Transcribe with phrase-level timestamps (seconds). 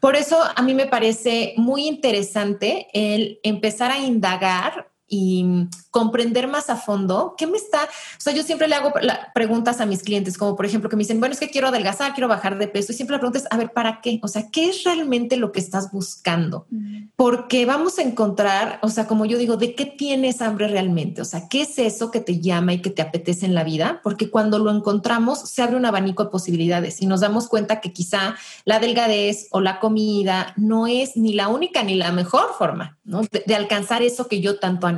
[0.00, 6.68] Por eso a mí me parece muy interesante el empezar a indagar y comprender más
[6.70, 8.92] a fondo qué me está, o sea, yo siempre le hago
[9.34, 12.12] preguntas a mis clientes, como por ejemplo que me dicen, bueno, es que quiero adelgazar,
[12.12, 14.20] quiero bajar de peso, y siempre la pregunta es, a ver, ¿para qué?
[14.22, 16.66] O sea, ¿qué es realmente lo que estás buscando?
[17.16, 21.22] Porque vamos a encontrar, o sea, como yo digo, ¿de qué tienes hambre realmente?
[21.22, 24.00] O sea, ¿qué es eso que te llama y que te apetece en la vida?
[24.04, 27.92] Porque cuando lo encontramos, se abre un abanico de posibilidades y nos damos cuenta que
[27.92, 32.98] quizá la delgadez o la comida no es ni la única ni la mejor forma
[33.04, 33.22] ¿no?
[33.22, 34.97] de alcanzar eso que yo tanto anhelo.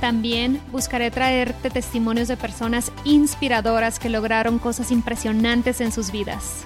[0.00, 6.64] También buscaré traerte testimonios de personas inspiradoras que lograron cosas impresionantes en sus vidas.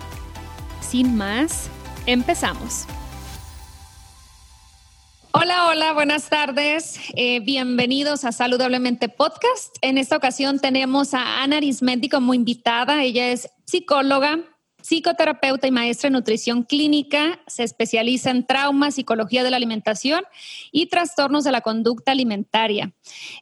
[0.80, 1.70] Sin más,
[2.06, 2.86] empezamos.
[5.32, 6.98] Hola, hola, buenas tardes.
[7.14, 9.76] Eh, bienvenidos a Saludablemente Podcast.
[9.80, 13.04] En esta ocasión tenemos a Ana Arismendi como invitada.
[13.04, 14.40] Ella es psicóloga,
[14.82, 20.22] psicoterapeuta y maestra en nutrición clínica, se especializa en trauma, psicología de la alimentación
[20.72, 22.92] y trastornos de la conducta alimentaria.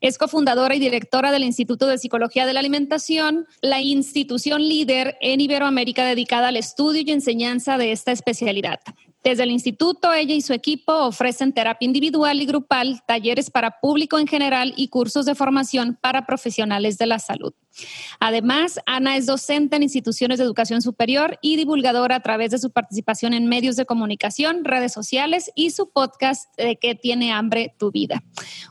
[0.00, 5.40] Es cofundadora y directora del Instituto de Psicología de la Alimentación, la institución líder en
[5.40, 8.80] Iberoamérica dedicada al estudio y enseñanza de esta especialidad.
[9.24, 14.18] Desde el instituto, ella y su equipo ofrecen terapia individual y grupal, talleres para público
[14.18, 17.52] en general y cursos de formación para profesionales de la salud.
[18.20, 22.70] Además, Ana es docente en instituciones de educación superior y divulgadora a través de su
[22.70, 27.90] participación en medios de comunicación, redes sociales y su podcast de ¿Qué tiene hambre tu
[27.90, 28.22] vida?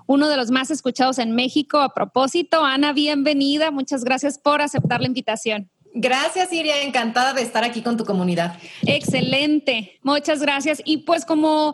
[0.08, 1.80] Uno de los más escuchados en México.
[1.80, 3.72] A propósito, Ana, bienvenida.
[3.72, 5.70] Muchas gracias por aceptar la invitación.
[5.94, 6.82] Gracias, Iria.
[6.84, 8.58] Encantada de estar aquí con tu comunidad.
[8.86, 10.00] Excelente.
[10.04, 10.82] Muchas gracias.
[10.86, 11.74] Y pues como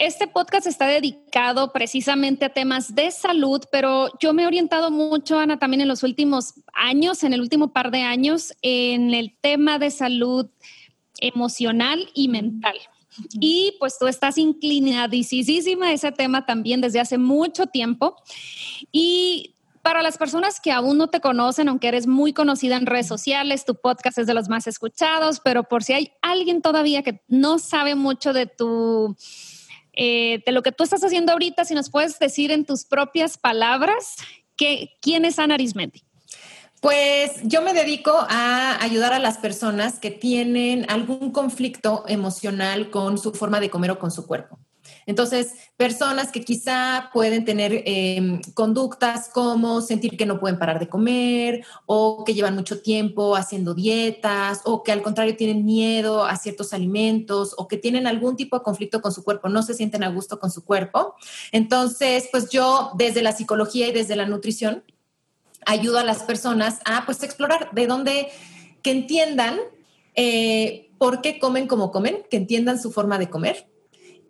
[0.00, 5.38] este podcast está dedicado precisamente a temas de salud, pero yo me he orientado mucho,
[5.38, 9.78] Ana, también en los últimos años, en el último par de años, en el tema
[9.78, 10.46] de salud
[11.20, 12.76] emocional y mental.
[13.40, 18.16] Y pues tú estás inclinadísima a ese tema también desde hace mucho tiempo.
[18.92, 23.06] Y para las personas que aún no te conocen, aunque eres muy conocida en redes
[23.06, 27.22] sociales, tu podcast es de los más escuchados, pero por si hay alguien todavía que
[27.28, 29.16] no sabe mucho de tu
[29.92, 33.38] eh, de lo que tú estás haciendo ahorita, si nos puedes decir en tus propias
[33.38, 34.16] palabras
[34.56, 36.02] que, quién es Ana Arismendi.
[36.80, 43.18] Pues yo me dedico a ayudar a las personas que tienen algún conflicto emocional con
[43.18, 44.58] su forma de comer o con su cuerpo.
[45.10, 50.88] Entonces, personas que quizá pueden tener em, conductas como sentir que no pueden parar de
[50.88, 56.36] comer o que llevan mucho tiempo haciendo dietas o que al contrario tienen miedo a
[56.36, 60.04] ciertos alimentos o que tienen algún tipo de conflicto con su cuerpo, no se sienten
[60.04, 61.16] a gusto con su cuerpo.
[61.50, 64.84] Entonces, pues yo desde la psicología y desde la nutrición
[65.66, 68.28] ayudo a las personas a pues explorar de dónde,
[68.80, 69.58] que entiendan
[70.14, 73.66] eh, por qué comen como comen, que entiendan su forma de comer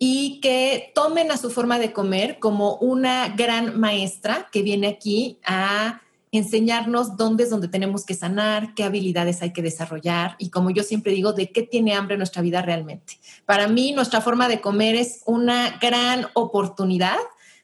[0.03, 5.37] y que tomen a su forma de comer como una gran maestra que viene aquí
[5.45, 6.01] a
[6.31, 10.81] enseñarnos dónde es donde tenemos que sanar, qué habilidades hay que desarrollar y como yo
[10.81, 13.19] siempre digo, de qué tiene hambre nuestra vida realmente.
[13.45, 17.19] Para mí, nuestra forma de comer es una gran oportunidad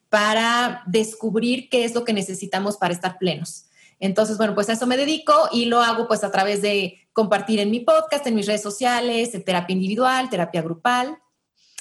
[0.09, 3.65] para descubrir qué es lo que necesitamos para estar plenos.
[3.99, 7.59] Entonces, bueno, pues a eso me dedico y lo hago pues a través de compartir
[7.59, 11.17] en mi podcast, en mis redes sociales, en terapia individual, terapia grupal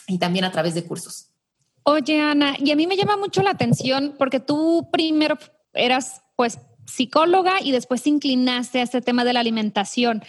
[0.07, 1.29] y también a través de cursos.
[1.83, 5.39] Oye, Ana, y a mí me llama mucho la atención porque tú primero
[5.73, 10.23] eras pues psicóloga y después te inclinaste a este tema de la alimentación.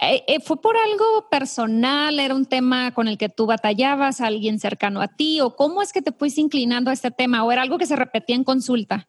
[0.00, 2.18] Eh, eh, ¿Fue por algo personal?
[2.18, 5.40] ¿Era un tema con el que tú batallabas, alguien cercano a ti?
[5.40, 7.44] ¿O cómo es que te fuiste inclinando a este tema?
[7.44, 9.08] ¿O era algo que se repetía en consulta?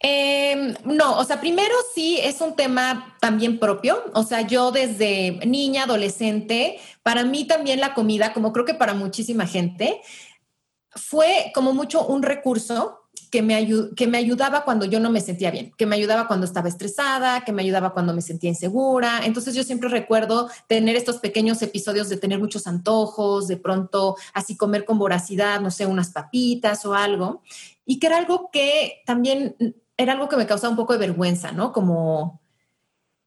[0.00, 4.04] Em, no, o sea, primero sí es un tema también propio.
[4.14, 8.94] O sea, yo desde niña, adolescente, para mí también la comida, como creo que para
[8.94, 10.00] muchísima gente,
[10.90, 15.50] fue como mucho un recurso que me, que me ayudaba cuando yo no me sentía
[15.50, 19.20] bien, que me ayudaba cuando estaba estresada, que me ayudaba cuando me sentía insegura.
[19.24, 24.56] Entonces yo siempre recuerdo tener estos pequeños episodios de tener muchos antojos, de pronto así
[24.56, 27.42] comer con voracidad, no sé, unas papitas o algo.
[27.84, 29.56] Y que era algo que también
[29.98, 31.72] era algo que me causaba un poco de vergüenza, ¿no?
[31.72, 32.40] Como,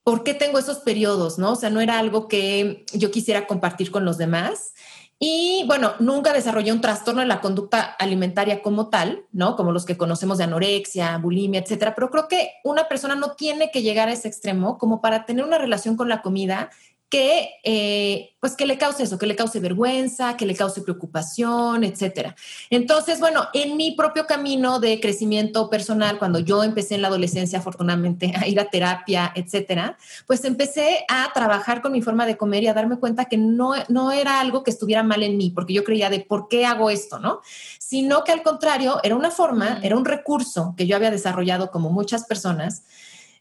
[0.04, 1.52] ¿por qué tengo esos periodos, no?
[1.52, 4.74] O sea, no era algo que yo quisiera compartir con los demás.
[5.20, 9.56] Y bueno, nunca desarrollé un trastorno en la conducta alimentaria como tal, ¿no?
[9.56, 11.94] Como los que conocemos de anorexia, bulimia, etcétera.
[11.94, 15.46] Pero creo que una persona no tiene que llegar a ese extremo como para tener
[15.46, 16.72] una relación con la comida
[17.12, 21.84] que, eh, pues que le cause eso, que le cause vergüenza, que le cause preocupación,
[21.84, 22.38] etcétera.
[22.70, 27.60] Entonces, bueno, en mi propio camino de crecimiento personal, cuando yo empecé en la adolescencia,
[27.60, 32.64] afortunadamente, a ir a terapia, etcétera, pues empecé a trabajar con mi forma de comer
[32.64, 35.74] y a darme cuenta que no, no era algo que estuviera mal en mí, porque
[35.74, 37.42] yo creía de por qué hago esto, ¿no?
[37.78, 41.90] Sino que al contrario, era una forma, era un recurso que yo había desarrollado como
[41.90, 42.84] muchas personas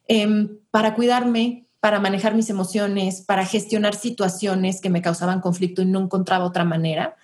[0.08, 5.87] em, para cuidarme, para manejar mis emociones, para gestionar situaciones que me causaban conflicto y
[5.87, 7.17] no encontraba otra manera.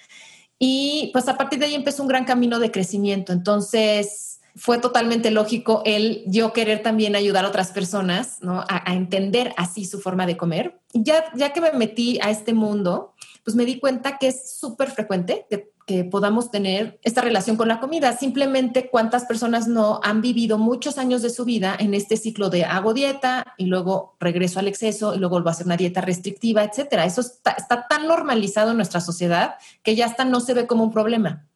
[0.59, 3.33] Y pues a partir de ahí empezó un gran camino de crecimiento.
[3.33, 8.65] Entonces fue totalmente lógico el yo querer también ayudar a otras personas ¿no?
[8.67, 10.81] a, entender así su forma de comer.
[10.95, 13.13] Ya, ya que me metí a este mundo,
[13.47, 15.47] pues me di cuenta que es súper frecuente
[15.87, 18.17] que podamos tener esta relación con la comida.
[18.17, 22.65] Simplemente cuántas personas no han vivido muchos años de su vida en este ciclo de
[22.65, 26.65] hago dieta y luego regreso al exceso y luego vuelvo a hacer una dieta restrictiva,
[26.65, 27.05] etcétera.
[27.05, 29.55] Eso está, está tan normalizado en nuestra sociedad
[29.85, 31.47] que ya hasta no se ve como un problema.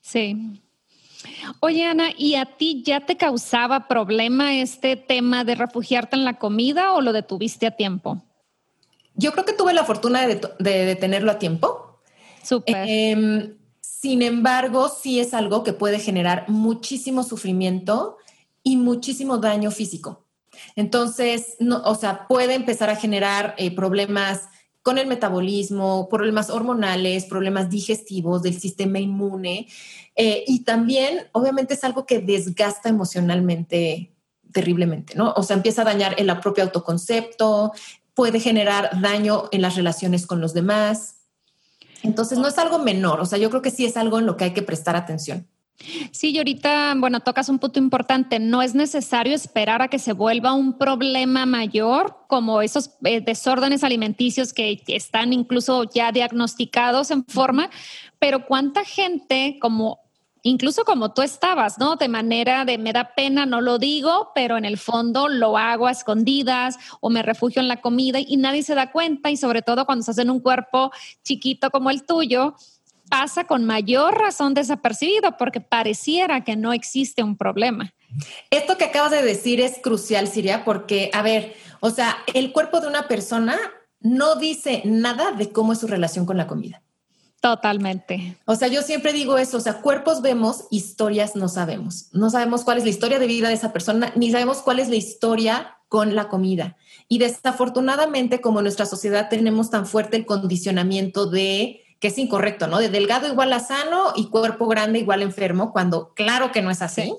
[0.00, 0.60] Sí.
[1.60, 6.40] Oye, Ana, ¿y a ti ya te causaba problema este tema de refugiarte en la
[6.40, 8.20] comida o lo detuviste a tiempo?
[9.18, 11.88] Yo creo que tuve la fortuna de, de detenerlo a tiempo
[12.66, 18.16] Em, sin embargo, sí es algo que puede generar muchísimo sufrimiento
[18.62, 20.24] y muchísimo daño físico.
[20.76, 24.48] Entonces, no, o sea, puede empezar a generar eh, problemas
[24.82, 29.68] con el metabolismo, problemas hormonales, problemas digestivos del sistema inmune
[30.16, 34.14] eh, y también, obviamente, es algo que desgasta emocionalmente
[34.52, 35.32] terriblemente, ¿no?
[35.36, 37.72] O sea, empieza a dañar el propio autoconcepto,
[38.18, 41.20] puede generar daño en las relaciones con los demás.
[42.02, 44.36] Entonces, no es algo menor, o sea, yo creo que sí es algo en lo
[44.36, 45.46] que hay que prestar atención.
[46.10, 48.40] Sí, y ahorita, bueno, tocas un punto importante.
[48.40, 53.84] No es necesario esperar a que se vuelva un problema mayor, como esos eh, desórdenes
[53.84, 57.70] alimenticios que están incluso ya diagnosticados en forma,
[58.18, 60.00] pero cuánta gente, como
[60.42, 61.96] incluso como tú estabas, ¿no?
[61.96, 65.86] De manera de me da pena, no lo digo, pero en el fondo lo hago
[65.86, 69.62] a escondidas o me refugio en la comida y nadie se da cuenta y sobre
[69.62, 70.90] todo cuando estás en un cuerpo
[71.22, 72.54] chiquito como el tuyo,
[73.08, 77.92] pasa con mayor razón desapercibido porque pareciera que no existe un problema.
[78.50, 82.80] Esto que acabas de decir es crucial, Siria, porque, a ver, o sea, el cuerpo
[82.80, 83.58] de una persona
[84.00, 86.82] no dice nada de cómo es su relación con la comida.
[87.40, 88.36] Totalmente.
[88.46, 92.08] O sea, yo siempre digo eso, o sea, cuerpos vemos, historias no sabemos.
[92.12, 94.88] No sabemos cuál es la historia de vida de esa persona, ni sabemos cuál es
[94.88, 96.76] la historia con la comida.
[97.06, 102.66] Y desafortunadamente, como en nuestra sociedad tenemos tan fuerte el condicionamiento de que es incorrecto,
[102.66, 102.78] ¿no?
[102.78, 106.70] De delgado igual a sano y cuerpo grande igual a enfermo, cuando claro que no
[106.70, 107.14] es así.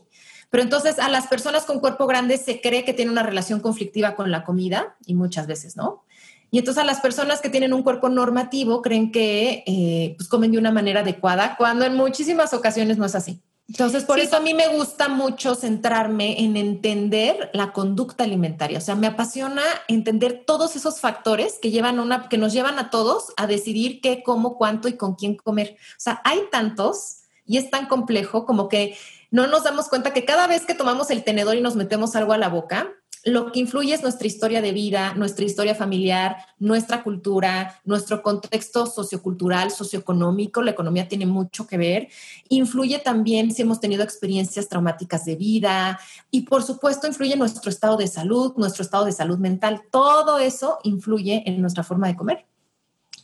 [0.50, 4.16] Pero entonces a las personas con cuerpo grande se cree que tienen una relación conflictiva
[4.16, 6.04] con la comida y muchas veces no.
[6.52, 10.52] Y entonces a las personas que tienen un cuerpo normativo creen que eh, pues comen
[10.52, 13.42] de una manera adecuada, cuando en muchísimas ocasiones no es así.
[13.70, 18.80] Entonces, por eso a mí me gusta mucho centrarme en entender la conducta alimentaria.
[18.80, 22.90] O sea, me apasiona entender todos esos factores que llevan una, que nos llevan a
[22.90, 25.78] todos a decidir qué, cómo, cuánto y con quién comer.
[25.92, 28.98] O sea, hay tantos y es tan complejo como que
[29.30, 32.34] no nos damos cuenta que cada vez que tomamos el tenedor y nos metemos algo
[32.34, 32.90] a la boca,
[33.26, 38.86] lo que influye es nuestra historia de vida, nuestra historia familiar, nuestra cultura, nuestro contexto
[38.86, 40.62] sociocultural, socioeconómico.
[40.62, 42.08] La economía tiene mucho que ver.
[42.48, 46.00] Influye también si hemos tenido experiencias traumáticas de vida
[46.32, 49.82] y, por supuesto, influye nuestro estado de salud, nuestro estado de salud mental.
[49.92, 52.46] Todo eso influye en nuestra forma de comer.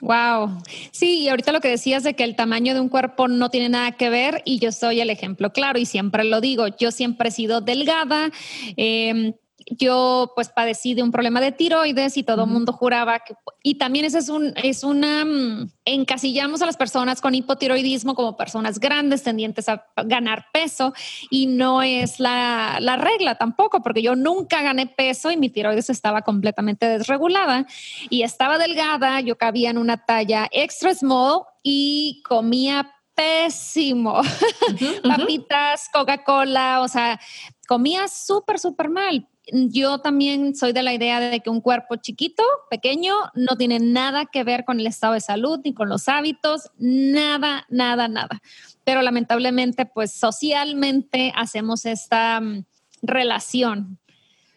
[0.01, 0.61] Wow.
[0.91, 3.69] Sí, y ahorita lo que decías de que el tamaño de un cuerpo no tiene
[3.69, 7.29] nada que ver y yo soy el ejemplo claro y siempre lo digo, yo siempre
[7.29, 8.29] he sido delgada,
[8.75, 9.35] eh,
[9.65, 13.75] yo pues padecí de un problema de tiroides y todo el mundo juraba que, y
[13.75, 18.79] también ese es un, es una, mm, encasillamos a las personas con hipotiroidismo como personas
[18.79, 20.93] grandes tendientes a ganar peso
[21.31, 25.89] y no es la, la regla tampoco, porque yo nunca gané peso y mi tiroides
[25.89, 27.65] estaba completamente desregulada
[28.09, 34.21] y estaba delgada, yo cabía en una talla extra small y comía pésimo.
[35.03, 37.19] Papitas, Coca-Cola, o sea,
[37.67, 39.27] comía súper, súper mal.
[39.51, 44.25] Yo también soy de la idea de que un cuerpo chiquito, pequeño, no tiene nada
[44.25, 48.41] que ver con el estado de salud ni con los hábitos, nada, nada, nada.
[48.83, 52.65] Pero lamentablemente, pues socialmente hacemos esta mm,
[53.01, 53.99] relación.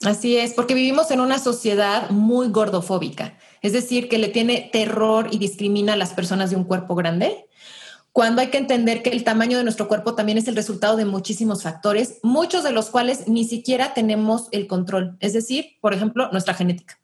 [0.04, 5.28] Así es, porque vivimos en una sociedad muy gordofóbica, es decir, que le tiene terror
[5.32, 7.47] y discrimina a las personas de un cuerpo grande
[8.18, 11.04] cuando hay que entender que el tamaño de nuestro cuerpo también es el resultado de
[11.04, 16.28] muchísimos factores, muchos de los cuales ni siquiera tenemos el control, es decir, por ejemplo,
[16.32, 16.98] nuestra genética.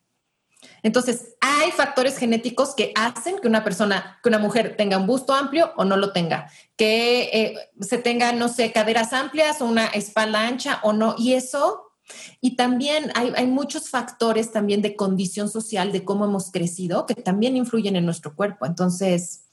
[0.83, 5.35] Entonces, hay factores genéticos que hacen que una persona, que una mujer tenga un busto
[5.35, 9.87] amplio o no lo tenga, que eh, se tenga, no sé, caderas amplias o una
[9.87, 11.15] espalda ancha o no.
[11.17, 11.93] Y eso,
[12.41, 17.15] y también hay, hay muchos factores también de condición social, de cómo hemos crecido, que
[17.15, 18.67] también influyen en nuestro cuerpo.
[18.67, 19.44] Entonces,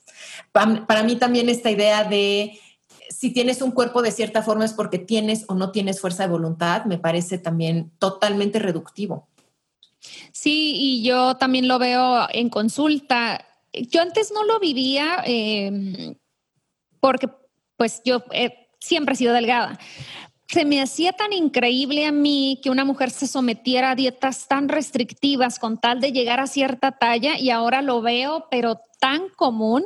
[0.52, 2.60] para mí también esta idea de
[3.10, 6.30] si tienes un cuerpo de cierta forma es porque tienes o no tienes fuerza de
[6.30, 9.28] voluntad, me parece también totalmente reductivo.
[10.32, 13.46] Sí, y yo también lo veo en consulta.
[13.74, 16.16] Yo antes no lo vivía em,
[17.00, 17.30] porque
[17.78, 18.24] pues yo
[18.80, 19.78] siempre he sido delgada.
[20.52, 24.68] Se me hacía tan increíble a mí que una mujer se sometiera a dietas tan
[24.68, 29.86] restrictivas con tal de llegar a cierta talla y ahora lo veo, pero tan común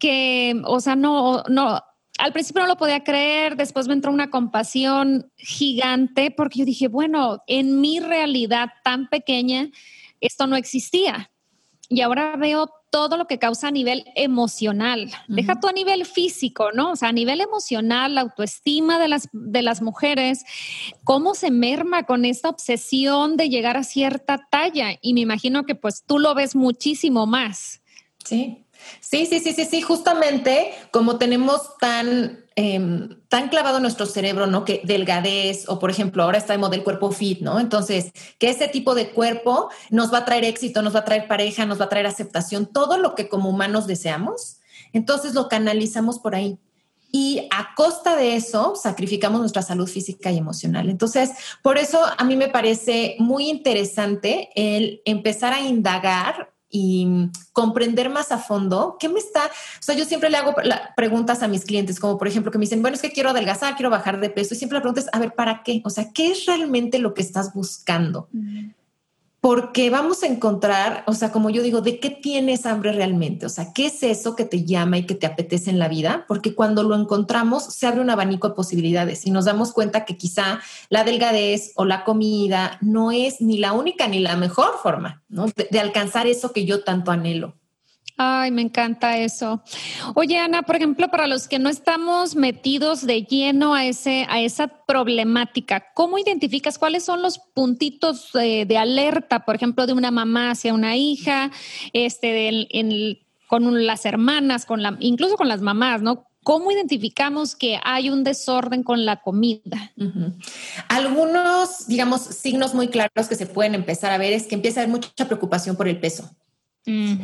[0.00, 1.80] que, o sea, no, no,
[2.18, 6.88] al principio no lo podía creer, después me entró una compasión gigante porque yo dije,
[6.88, 9.70] bueno, en mi realidad tan pequeña,
[10.20, 11.30] esto no existía.
[11.92, 15.10] Y ahora veo todo lo que causa a nivel emocional.
[15.26, 16.92] Deja tú a nivel físico, ¿no?
[16.92, 20.44] O sea, a nivel emocional, la autoestima de las, de las mujeres,
[21.02, 24.96] cómo se merma con esta obsesión de llegar a cierta talla.
[25.02, 27.82] Y me imagino que pues tú lo ves muchísimo más.
[28.24, 28.64] Sí,
[29.00, 34.64] sí, sí, sí, sí, sí, justamente como tenemos tan, em, tan clavado nuestro cerebro, ¿no?
[34.64, 37.60] Que delgadez o, por ejemplo, ahora está de moda cuerpo fit, ¿no?
[37.60, 41.28] Entonces, que ese tipo de cuerpo nos va a traer éxito, nos va a traer
[41.28, 44.60] pareja, nos va a traer aceptación, todo lo que como humanos deseamos,
[44.92, 46.58] entonces lo canalizamos por ahí.
[47.12, 50.88] Y a costa de eso sacrificamos nuestra salud física y emocional.
[50.88, 51.30] Entonces,
[51.62, 58.30] por eso a mí me parece muy interesante el empezar a indagar y comprender más
[58.32, 60.54] a fondo qué me está, o sea, yo siempre le hago
[60.96, 63.74] preguntas a mis clientes, como por ejemplo que me dicen, bueno, es que quiero adelgazar,
[63.74, 65.82] quiero bajar de peso, y siempre la pregunta es, a ver, ¿para qué?
[65.84, 68.28] O sea, ¿qué es realmente lo que estás buscando?
[69.40, 73.46] Porque vamos a encontrar, o sea, como yo digo, ¿de qué tienes hambre realmente?
[73.46, 76.26] O sea, ¿qué es eso que te llama y que te apetece en la vida?
[76.28, 80.18] Porque cuando lo encontramos, se abre un abanico de posibilidades y nos damos cuenta que
[80.18, 85.22] quizá la delgadez o la comida no es ni la única ni la mejor forma
[85.28, 87.54] de alcanzar eso que yo tanto anhelo.
[88.22, 89.62] Ay, me encanta eso.
[90.14, 94.42] Oye, Ana, por ejemplo, para los que no estamos metidos de lleno a, ese, a
[94.42, 100.50] esa problemática, ¿cómo identificas cuáles son los puntitos de, alerta, por ejemplo, de una mamá
[100.50, 101.50] hacia una hija,
[101.94, 102.68] este,
[103.48, 106.26] con las hermanas, con la, incluso con las mamás, ¿no?
[106.42, 109.92] ¿Cómo identificamos que hay un desorden con la comida?
[110.88, 114.82] Algunos, digamos, signos muy claros que se pueden empezar a ver es que empieza a
[114.82, 116.28] haber mucha preocupación por el peso.
[116.84, 117.14] Mm.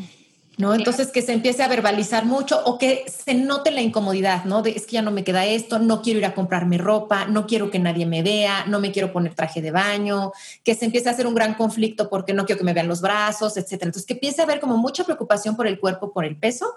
[0.59, 0.75] ¿No?
[0.75, 4.63] Entonces que se empiece a verbalizar mucho o que se note la incomodidad, ¿no?
[4.63, 7.47] De es que ya no me queda esto, no quiero ir a comprarme ropa, no
[7.47, 10.33] quiero que nadie me vea, no me quiero poner traje de baño,
[10.65, 13.03] que se empiece a hacer un gran conflicto porque no quiero que me vean los
[13.03, 13.89] brazos, etcétera.
[13.89, 16.77] Entonces que empiece a haber como mucha preocupación por el cuerpo, por el peso.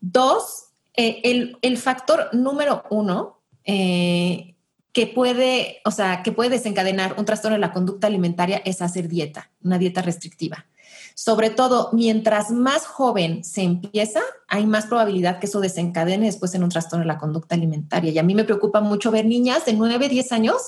[0.00, 1.20] Dos, eh,
[1.60, 4.54] el, factor número uno eh,
[4.92, 9.08] que puede, o sea, que puede desencadenar un trastorno de la conducta alimentaria es hacer
[9.08, 10.66] dieta, una dieta restrictiva.
[11.14, 16.64] Sobre todo, mientras más joven se empieza, hay más probabilidad que eso desencadene después en
[16.64, 18.10] un trastorno de la conducta alimentaria.
[18.12, 20.62] Y a mí me preocupa mucho ver niñas de 9, 10 años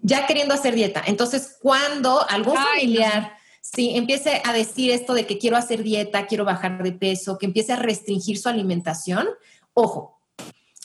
[0.00, 1.02] ya queriendo hacer dieta.
[1.06, 3.36] Entonces, cuando algún familiar...
[3.64, 7.46] Sí, empiece a decir esto de que quiero hacer dieta, quiero bajar de peso, que
[7.46, 9.28] empiece a restringir su alimentación,
[9.72, 10.18] ojo,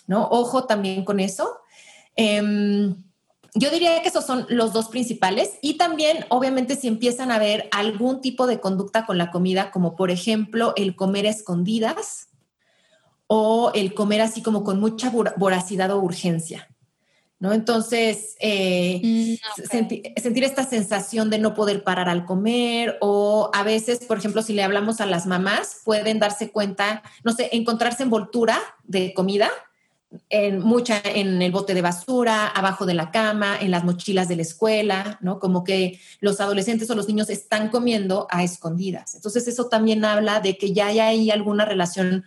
[0.06, 0.28] ¿no?
[0.30, 1.58] Ojo también con eso.
[2.16, 2.96] Em,
[3.58, 7.68] yo diría que esos son los dos principales y también obviamente si empiezan a ver
[7.72, 12.28] algún tipo de conducta con la comida, como por ejemplo el comer a escondidas
[13.26, 16.68] o el comer así como con mucha voracidad o urgencia.
[17.40, 17.54] ¿No?
[17.54, 24.00] Entonces, eh, mm, sentir esta sensación de no poder parar al comer o a veces,
[24.06, 28.60] por ejemplo, si le hablamos a las mamás, pueden darse cuenta, no sé, encontrarse envoltura
[28.86, 29.52] de comida
[30.30, 34.38] en mucha en el bote de basura, abajo de la cama, en las mochilas de
[34.38, 35.40] la escuela, ¿no?
[35.40, 39.16] Como que los adolescentes o los niños están comiendo a escondidas.
[39.16, 42.26] Entonces eso también habla de que ya hay alguna relación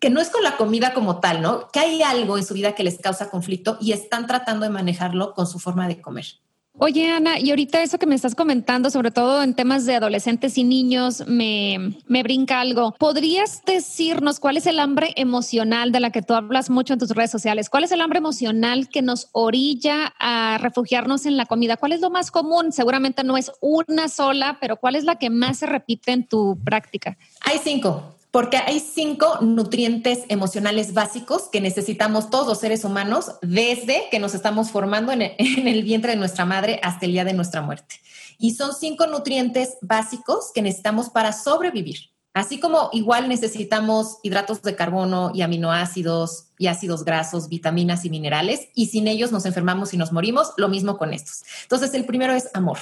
[0.00, 1.68] que no es con la comida como tal, ¿no?
[1.72, 5.34] Que hay algo en su vida que les causa conflicto y están tratando de manejarlo
[5.34, 6.26] con su forma de comer.
[6.76, 10.58] Oye, Ana, y ahorita eso que me estás comentando, sobre todo en temas de adolescentes
[10.58, 12.92] y niños, me, me, brinca algo.
[12.98, 17.10] ¿Podrías decirnos cuál es el hambre emocional de la que tú hablas mucho en tus
[17.10, 17.70] redes sociales?
[17.70, 21.76] ¿Cuál es el hambre emocional que nos orilla a refugiarnos en la comida?
[21.76, 22.72] ¿Cuál es lo más común?
[22.72, 26.58] Seguramente no es una sola, pero ¿cuál es la que más se repite en tu
[26.64, 27.16] práctica?
[27.42, 34.08] Hay cinco porque hay cinco nutrientes emocionales básicos que necesitamos todos los seres humanos desde
[34.10, 37.62] que nos estamos formando en el, vientre de nuestra madre hasta el día de nuestra
[37.62, 37.94] muerte.
[38.36, 42.10] Y son cinco nutrientes básicos que necesitamos para sobrevivir.
[42.32, 48.66] Así como igual necesitamos hidratos de carbono y aminoácidos y ácidos grasos, vitaminas y minerales,
[48.74, 51.44] y sin ellos nos enfermamos y nos morimos, lo mismo con estos.
[51.62, 52.78] Entonces, el primero es amor.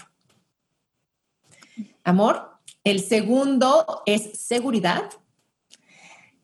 [2.04, 2.52] Amor.
[2.84, 5.10] El segundo es seguridad.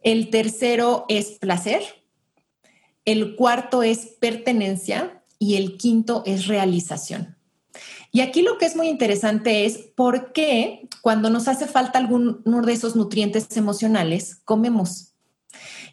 [0.02, 1.82] El tercero es placer.
[3.04, 7.36] El cuarto es pertenencia y el quinto es realización.
[8.10, 12.40] Y aquí lo que es muy interesante es por qué cuando nos hace falta alguno
[12.44, 15.12] de esos nutrientes emocionales, comemos.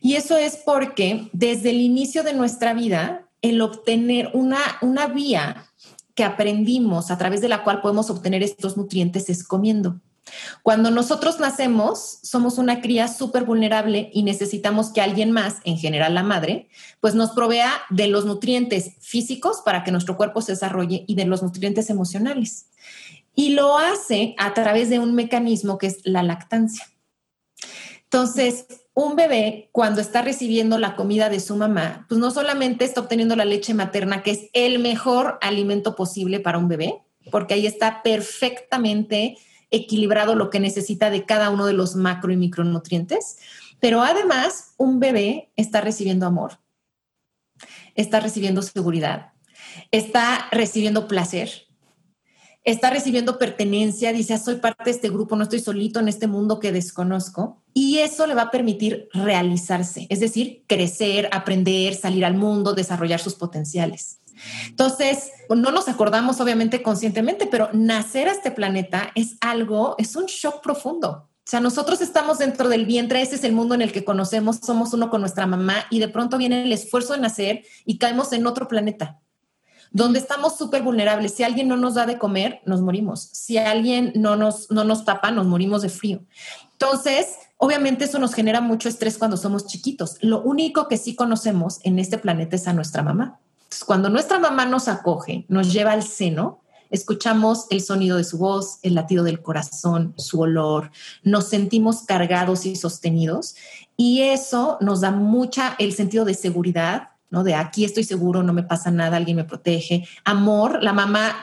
[0.02, 5.68] Y eso es porque desde el inicio de nuestra vida, el obtener una, una vía
[6.16, 10.00] que aprendimos a través de la cual podemos obtener estos nutrientes es comiendo.
[10.64, 16.16] Cuando nosotros nacemos, somos una cría súper vulnerable y necesitamos que alguien más, en general
[16.16, 16.68] la madre,
[17.00, 21.26] pues nos provea de los nutrientes físicos para que nuestro cuerpo se desarrolle y de
[21.26, 22.68] los nutrientes emocionales.
[23.36, 26.86] Y lo hace a través de un mecanismo que es la lactancia.
[28.04, 33.02] Entonces, un bebé cuando está recibiendo la comida de su mamá, pues no solamente está
[33.02, 37.68] obteniendo la leche materna, que es el mejor alimento posible para un bebé, porque ahí
[37.68, 39.38] está perfectamente
[39.76, 43.38] equilibrado lo que necesita de cada uno de los macro y micronutrientes,
[43.80, 46.60] pero además un bebé está recibiendo amor,
[47.96, 49.34] está recibiendo seguridad,
[49.92, 51.66] está recibiendo placer,
[52.66, 56.28] está recibiendo pertenencia, dice, ah, soy parte de este grupo, no estoy solito en este
[56.28, 57.62] mundo que desconozco.
[57.74, 63.20] Y eso le va a permitir realizarse, es decir, crecer, aprender, salir al mundo, desarrollar
[63.20, 64.20] sus potenciales.
[64.68, 70.26] Entonces, no nos acordamos obviamente conscientemente, pero nacer a este planeta es algo, es un
[70.26, 71.30] shock profundo.
[71.46, 74.58] O sea, nosotros estamos dentro del vientre, ese es el mundo en el que conocemos,
[74.64, 78.34] somos uno con nuestra mamá y de pronto viene el esfuerzo de nacer y caemos
[78.34, 79.20] en otro planeta
[79.92, 81.36] donde estamos súper vulnerables.
[81.36, 83.30] Si alguien no nos da de comer, nos morimos.
[83.32, 86.26] Si alguien no nos, no nos tapa, nos morimos de frío.
[86.74, 90.18] Entonces, obviamente eso nos genera mucho estrés cuando somos chiquitos.
[90.20, 93.40] Lo único que sí conocemos en este planeta es a nuestra mamá
[93.86, 98.80] cuando nuestra mamá nos acoge, nos lleva al seno, escuchamos el sonido de su voz,
[98.84, 100.92] el latido del corazón, su olor,
[101.24, 103.56] nos sentimos cargados y sostenidos
[103.98, 107.44] y eso nos da mucha el sentido de seguridad, ¿no?
[107.44, 110.08] De aquí estoy seguro, no me pasa nada, alguien me protege.
[110.24, 111.36] Amor, la mamá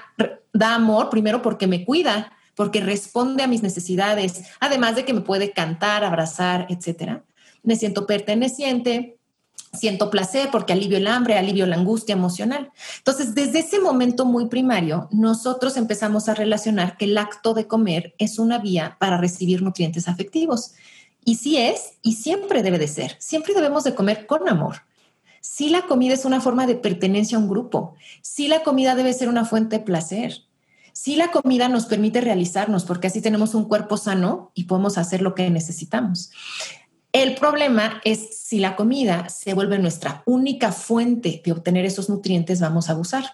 [0.52, 5.22] da amor primero porque me cuida, porque responde a mis necesidades, además de que me
[5.22, 7.24] puede cantar, abrazar, etcétera.
[7.62, 9.18] Me siento perteneciente,
[9.72, 12.70] siento placer porque alivio el hambre, alivio la angustia emocional.
[12.98, 18.14] Entonces, desde ese momento muy primario, nosotros empezamos a relacionar que el acto de comer
[18.18, 20.74] es una vía para recibir nutrientes afectivos.
[21.24, 23.16] Y sí es, y siempre debe de ser.
[23.18, 24.82] Siempre debemos de comer con amor.
[25.40, 27.94] Sí la comida es una forma de pertenencia a un grupo.
[28.20, 30.42] Sí la comida debe ser una fuente de placer.
[30.92, 35.22] Sí la comida nos permite realizarnos porque así tenemos un cuerpo sano y podemos hacer
[35.22, 36.30] lo que necesitamos.
[37.12, 42.60] El problema es si la comida se vuelve nuestra única fuente de obtener esos nutrientes,
[42.60, 43.24] vamos a abusar.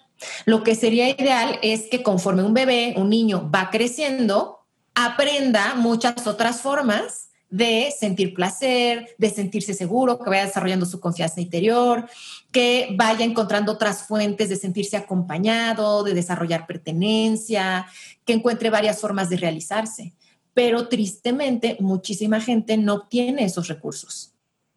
[0.47, 6.27] Lo que sería ideal es que conforme un bebé, un niño va creciendo, aprenda muchas
[6.27, 12.09] otras formas de sentir placer, de sentirse seguro, que vaya desarrollando su confianza interior,
[12.51, 17.87] que vaya encontrando otras fuentes de sentirse acompañado, de desarrollar pertenencia,
[18.25, 20.14] que encuentre varias formas de realizarse
[20.59, 24.33] pero tristemente muchísima gente no obtiene esos recursos.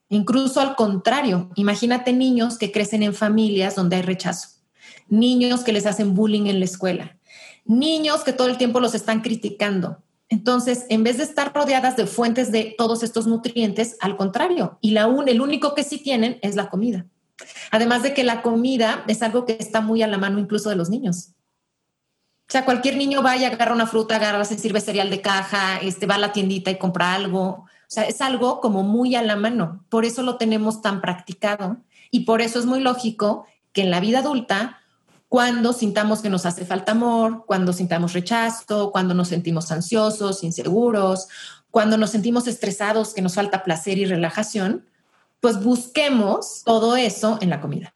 [0.09, 4.49] Incluso al contrario, imagínate niños que crecen en familias donde hay rechazo,
[5.09, 7.17] niños que les hacen bullying en la escuela,
[7.65, 10.03] niños que todo el tiempo los están criticando.
[10.29, 14.91] Entonces, en vez de estar rodeadas de fuentes de todos estos nutrientes, al contrario, y
[14.91, 17.07] la un, el único que sí tienen es la comida.
[17.71, 20.75] Además de que la comida es algo que está muy a la mano incluso de
[20.75, 21.29] los niños.
[22.51, 25.77] O sea, cualquier niño va y agarra una fruta, agarra, se sirve cereal de caja,
[25.77, 27.47] este, va a la tiendita y compra algo.
[27.47, 29.85] O sea, es algo como muy a la mano.
[29.87, 31.77] Por eso lo tenemos tan practicado.
[32.11, 34.79] Y por eso es muy lógico que en la vida adulta,
[35.29, 41.29] cuando sintamos que nos hace falta amor, cuando sintamos rechazo, cuando nos sentimos ansiosos, inseguros,
[41.69, 44.89] cuando nos sentimos estresados, que nos falta placer y relajación,
[45.39, 47.93] pues busquemos todo eso en la comida.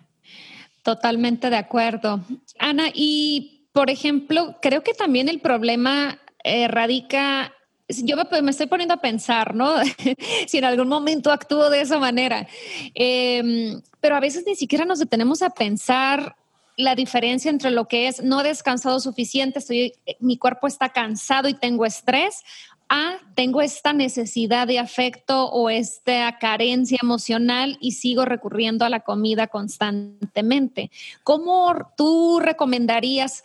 [0.82, 2.22] Totalmente de acuerdo.
[2.58, 7.52] Ana, y por ejemplo, creo que también el problema eh, radica
[7.90, 9.76] yo me, estoy poniendo a pensar, ¿no?
[10.48, 12.48] si en algún momento actúo de esa manera.
[12.94, 16.38] Em, pero a veces ni siquiera nos detenemos a pensar
[16.78, 21.50] la diferencia entre lo que es no he descansado suficiente, estoy, mi cuerpo está cansado
[21.50, 22.44] y tengo estrés,
[22.88, 29.02] a tengo esta necesidad de afecto o esta carencia emocional y sigo recurriendo a la
[29.02, 30.92] comida constantemente.
[31.24, 33.44] ¿Cómo tú recomendarías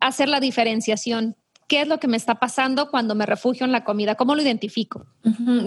[0.00, 1.36] hacer la diferenciación?
[1.72, 4.42] qué es lo que me está pasando cuando me refugio en la comida, cómo lo
[4.42, 5.06] identifico.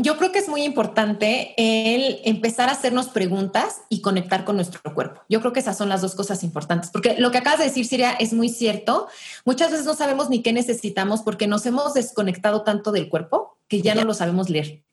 [0.02, 4.82] Yo creo que es muy importante el empezar a hacernos preguntas y conectar con nuestro
[4.94, 5.22] cuerpo.
[5.30, 7.88] Yo creo que esas son las dos cosas importantes, porque lo que acabas de decir,
[7.88, 9.08] Siria, es muy cierto.
[9.46, 13.82] Muchas veces no sabemos ni qué necesitamos porque nos hemos desconectado tanto del cuerpo que
[13.82, 14.84] ya no lo sabemos leer.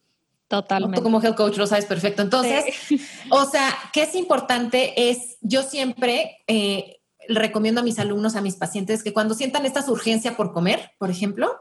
[0.47, 0.97] Totalmente.
[0.97, 2.23] Tú como health coach lo sabes perfecto.
[2.23, 2.65] Entonces,
[3.29, 8.55] o sea, qué es importante es, yo siempre eh, recomiendo a mis alumnos, a mis
[8.55, 11.59] pacientes, que cuando sientan esta urgencia por comer, por ejemplo,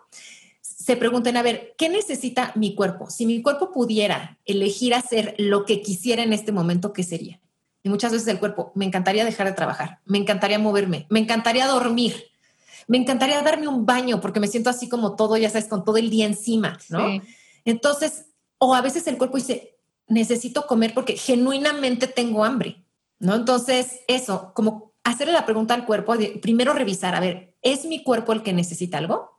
[0.60, 3.08] se pregunten, a ver, ¿qué necesita mi cuerpo?
[3.08, 7.40] Si mi cuerpo pudiera elegir hacer lo que quisiera en este momento, ¿qué sería?
[7.84, 11.66] Y muchas veces el cuerpo, me encantaría dejar de trabajar, me encantaría moverme, me encantaría
[11.66, 12.30] dormir,
[12.86, 15.96] me encantaría darme un baño porque me siento así como todo, ya sabes, con todo
[15.96, 17.20] el día encima, ¿no?
[17.64, 18.26] Entonces,
[18.58, 19.76] o a veces el cuerpo dice,
[20.08, 22.84] necesito comer porque genuinamente tengo hambre,
[23.18, 23.34] ¿no?
[23.34, 28.32] Entonces, eso, como hacerle la pregunta al cuerpo, primero revisar, a ver, ¿es mi cuerpo
[28.32, 29.30] el que necesita algo?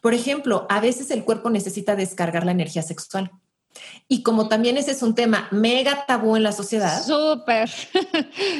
[0.00, 3.32] Por ejemplo, a veces el cuerpo necesita descargar la energía sexual.
[4.08, 7.04] Y como también ese es un tema mega tabú en la sociedad.
[7.04, 7.70] Súper.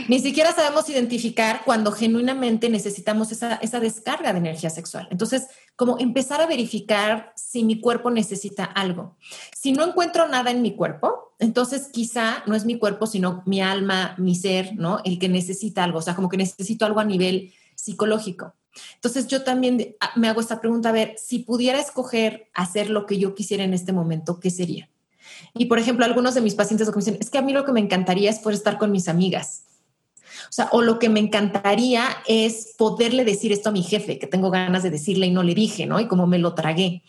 [0.09, 5.09] ni siquiera sabemos identificar cuando genuinamente necesitamos esa, esa descarga de energía sexual.
[5.11, 9.17] Entonces, como empezar a verificar si mi cuerpo necesita algo.
[9.57, 13.61] Si no encuentro nada en mi cuerpo, entonces quizá no es mi cuerpo, sino mi
[13.61, 15.01] alma, mi ser, ¿no?
[15.05, 18.55] El que necesita algo, o sea, como que necesito algo a nivel psicológico.
[18.95, 23.07] Entonces yo también ah, me hago esta pregunta, a ver, si pudiera escoger hacer lo
[23.07, 24.91] que yo quisiera en este momento, ¿qué sería?
[25.55, 27.53] Y por ejemplo, algunos de mis pacientes lo que me dicen, es que a mí
[27.53, 29.65] lo que me encantaría es poder estar con mis amigas.
[30.49, 34.27] O sea, o lo que me encantaría es poderle decir esto a mi jefe, que
[34.27, 36.01] tengo ganas de decirle y no le dije, ¿no?
[36.01, 37.03] Y como me lo tragué.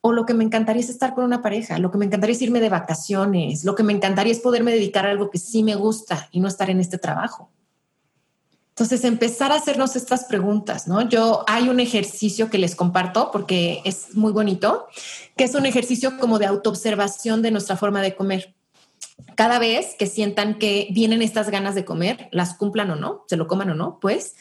[0.00, 2.42] O lo que me encantaría es estar con una pareja, lo que me encantaría es
[2.42, 5.74] irme de vacaciones, lo que me encantaría es poderme dedicar a algo que sí me
[5.74, 7.50] gusta y no estar en este trabajo.
[8.76, 11.08] Entonces, empezar a hacernos estas preguntas, ¿no?
[11.08, 14.88] Yo hay un ejercicio que les comparto porque es muy bonito,
[15.36, 18.56] que es un ejercicio como de autoobservación de nuestra forma de comer.
[19.36, 23.36] Cada vez que sientan que vienen estas ganas de comer, las cumplan o no, se
[23.36, 24.34] lo coman o no, pues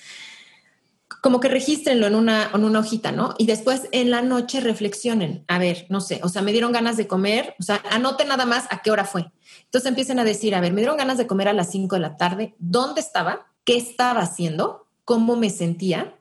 [1.21, 3.35] como que regístrenlo en una, en una hojita, ¿no?
[3.37, 5.45] Y después en la noche reflexionen.
[5.47, 8.47] A ver, no sé, o sea, me dieron ganas de comer, o sea, anoten nada
[8.47, 9.31] más a qué hora fue.
[9.65, 12.01] Entonces empiecen a decir, a ver, me dieron ganas de comer a las 5 de
[12.01, 13.52] la tarde, ¿dónde estaba?
[13.63, 16.15] Qué estaba haciendo, cómo me sentía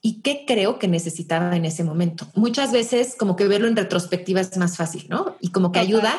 [0.00, 2.26] y qué creo que necesitaba en ese momento.
[2.34, 5.36] Muchas veces como que verlo en retrospectiva es más fácil, ¿no?
[5.40, 6.14] Y como que ayuda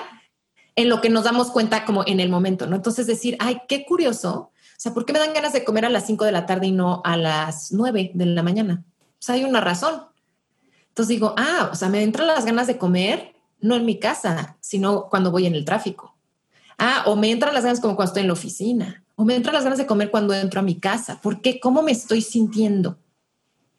[0.75, 2.77] en lo que nos damos cuenta como en el momento, ¿no?
[2.77, 4.51] Entonces decir, ay, qué curioso.
[4.53, 6.67] O sea, ¿por qué me dan ganas de comer a las 5 de la tarde
[6.67, 8.83] y no a las 9 de la mañana?
[8.99, 10.03] O sea, hay una razón.
[10.87, 14.57] Entonces digo, ah, o sea, me entran las ganas de comer no en mi casa,
[14.59, 16.15] sino cuando voy en el tráfico.
[16.77, 19.53] Ah, o me entran las ganas como cuando estoy en la oficina o me entran
[19.53, 21.19] las ganas de comer cuando entro a mi casa.
[21.21, 21.59] ¿Por qué?
[21.59, 22.97] ¿Cómo me estoy sintiendo?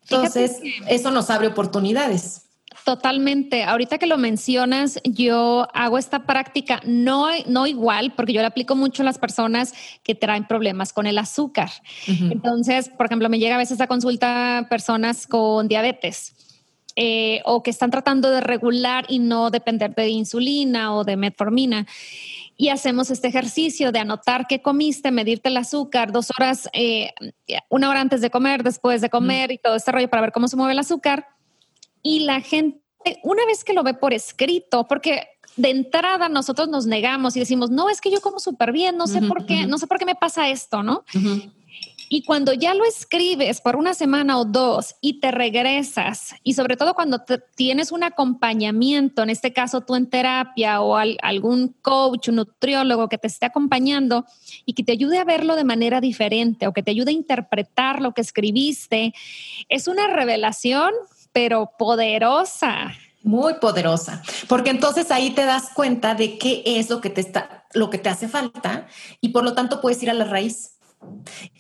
[0.02, 2.42] Entonces, eso nos abre oportunidades.
[2.84, 3.64] Totalmente.
[3.64, 8.76] Ahorita que lo mencionas, yo hago esta práctica no, no igual, porque yo la aplico
[8.76, 11.70] mucho a las personas que traen problemas con el azúcar.
[12.06, 16.34] Entonces, por ejemplo, me llega a veces a consulta personas con diabetes.
[16.96, 21.88] Eh, o que están tratando de regular y no depender de insulina o de metformina
[22.56, 27.12] y hacemos este ejercicio de anotar qué comiste, medirte el azúcar, dos horas, eh,
[27.68, 30.46] una hora antes de comer, después de comer y todo este rollo para ver cómo
[30.46, 31.26] se mueve el azúcar.
[32.02, 32.80] Y la gente,
[33.22, 37.70] una vez que lo ve por escrito, porque de entrada nosotros nos negamos y decimos,
[37.70, 40.04] no, es que yo como súper bien, no sé por qué, no sé por qué
[40.04, 41.04] me pasa esto, ¿no?
[42.08, 46.76] Y cuando ya lo escribes por una semana o dos y te regresas, y sobre
[46.76, 47.22] todo cuando
[47.54, 53.18] tienes un acompañamiento, en este caso tú en terapia o algún coach, un nutriólogo que
[53.18, 54.24] te esté acompañando
[54.66, 58.00] y que te ayude a verlo de manera diferente o que te ayude a interpretar
[58.00, 59.14] lo que escribiste,
[59.68, 60.92] es una revelación,
[61.32, 62.92] pero poderosa.
[63.22, 67.64] Muy poderosa, porque entonces ahí te das cuenta de qué es lo que te está,
[67.72, 68.86] lo que te hace falta
[69.22, 70.73] y por lo tanto puedes ir a la raíz.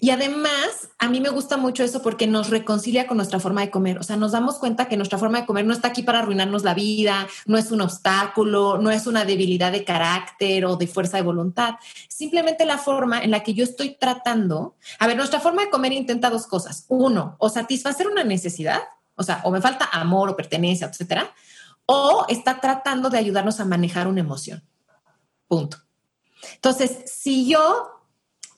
[0.00, 3.70] Y además, a mí me gusta mucho eso porque nos reconcilia con nuestra forma de
[3.70, 3.98] comer.
[3.98, 6.62] O sea, nos damos cuenta que nuestra forma de comer no está aquí para arruinarnos
[6.62, 11.16] la vida, no es un obstáculo, no es una debilidad de carácter o de fuerza
[11.16, 11.74] de voluntad.
[12.08, 14.76] Simplemente la forma en la que yo estoy tratando.
[14.98, 16.84] A ver, nuestra forma de comer intenta dos cosas.
[16.88, 18.80] Uno, o satisfacer una necesidad,
[19.14, 21.32] o sea, o me falta amor o pertenencia, etcétera,
[21.86, 24.62] o está tratando de ayudarnos a manejar una emoción.
[25.48, 25.78] Punto.
[26.54, 27.93] Entonces, si yo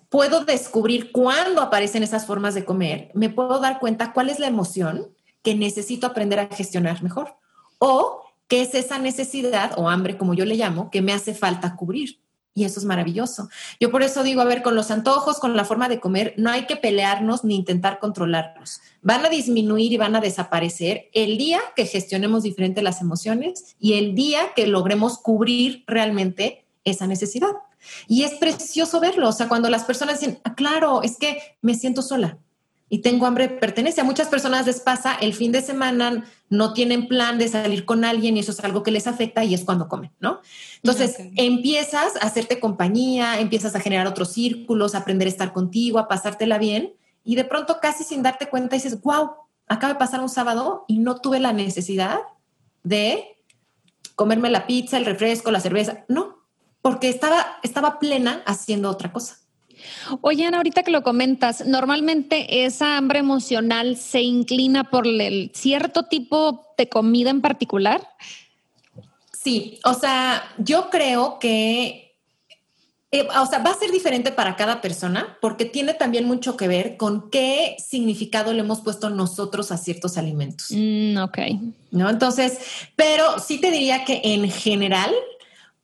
[0.08, 4.46] puedo descubrir cuándo aparecen esas formas de comer, me puedo dar cuenta cuál es la
[4.46, 5.08] emoción
[5.42, 7.36] que necesito aprender a gestionar mejor
[7.78, 11.76] o qué es esa necesidad o hambre, como yo le llamo, que me hace falta
[11.76, 12.20] cubrir.
[12.54, 13.50] Y eso es maravilloso.
[13.78, 16.50] Yo por eso digo, a ver, con los antojos, con la forma de comer, no
[16.50, 18.80] hay que pelearnos ni intentar controlarlos.
[19.02, 23.98] Van a disminuir y van a desaparecer el día que gestionemos diferente las emociones y
[23.98, 27.52] el día que logremos cubrir realmente esa necesidad.
[28.06, 31.74] Y es precioso verlo, o sea, cuando las personas dicen, ah, claro, es que me
[31.74, 32.38] siento sola
[32.88, 34.00] y tengo hambre pertenece.
[34.00, 38.04] A muchas personas les pasa el fin de semana, no tienen plan de salir con
[38.04, 40.40] alguien y eso es algo que les afecta y es cuando comen, ¿no?
[40.76, 45.98] Entonces empiezas a hacerte compañía, empiezas a generar otros círculos, a aprender a estar contigo,
[45.98, 46.94] a pasártela bien
[47.24, 49.30] y de pronto casi sin darte cuenta dices, wow,
[49.66, 52.20] acaba de pasar un sábado y no tuve la necesidad
[52.84, 53.36] de
[54.14, 56.04] comerme la pizza, el refresco, la cerveza.
[56.08, 56.35] No,
[56.82, 59.38] porque estaba, estaba plena haciendo otra cosa.
[60.20, 66.04] Oye, Ana, ahorita que lo comentas, normalmente esa hambre emocional se inclina por el cierto
[66.04, 68.08] tipo de comida en particular.
[69.32, 72.16] Sí, o sea, yo creo que,
[73.12, 76.68] eh, o sea, va a ser diferente para cada persona porque tiene también mucho que
[76.68, 80.68] ver con qué significado le hemos puesto nosotros a ciertos alimentos.
[80.70, 81.38] Mm, ok.
[81.92, 82.10] ¿No?
[82.10, 82.58] Entonces,
[82.96, 85.14] pero sí te diría que en general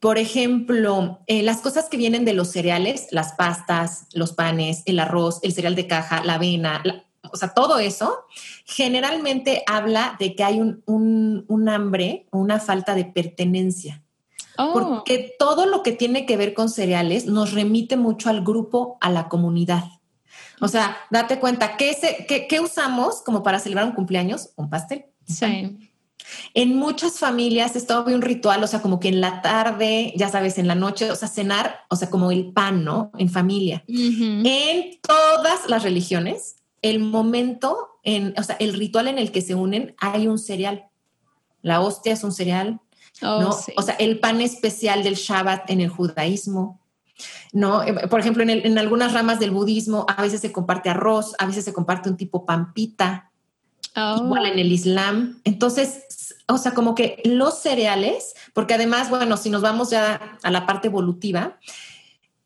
[0.03, 4.99] por ejemplo, eh, las cosas que vienen de los cereales, las pastas, los panes, el
[4.99, 6.83] arroz, el cereal de caja, la avena,
[7.33, 8.25] o sea, todo eso,
[8.65, 14.03] generalmente habla de que hay un, un, un hambre, una falta de pertenencia.
[14.59, 14.73] Oh.
[14.73, 19.09] Porque todo lo que tiene que ver con cereales nos remite mucho al grupo, a
[19.09, 19.85] la comunidad.
[20.61, 24.51] O sea, date cuenta, ¿qué, se, qué, qué usamos como para celebrar un cumpleaños?
[24.57, 25.05] Un pastel.
[25.29, 25.92] Sí.
[26.55, 30.29] En muchas familias es todo un ritual, o sea, como que en la tarde, ya
[30.29, 33.11] sabes, en la noche, o sea, cenar, o sea, como el pan, ¿no?
[33.19, 33.85] En familia.
[33.89, 39.55] En todas las religiones, el momento, en, o sea, el ritual en el que se
[39.55, 40.87] unen, hay un cereal.
[41.63, 42.81] La hostia es un cereal,
[43.23, 43.51] oh, ¿no?
[43.77, 46.81] O sea, el pan especial del Shabbat en el judaísmo,
[47.53, 47.83] ¿no?
[47.83, 51.47] Eh, por ejemplo, en, en, algunas ramas del budismo a veces se comparte arroz, a
[51.47, 53.32] veces se comparte un tipo pampita,
[53.95, 55.41] igual en el Islam.
[55.45, 60.51] Entonces, o sea, como que los cereales, porque además, bueno, si nos vamos ya a
[60.51, 61.59] la parte evolutiva,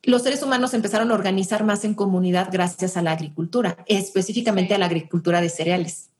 [0.02, 4.78] los seres humanos empezaron a organizar más en comunidad gracias a la agricultura, específicamente a
[4.78, 6.10] la agricultura de cereales.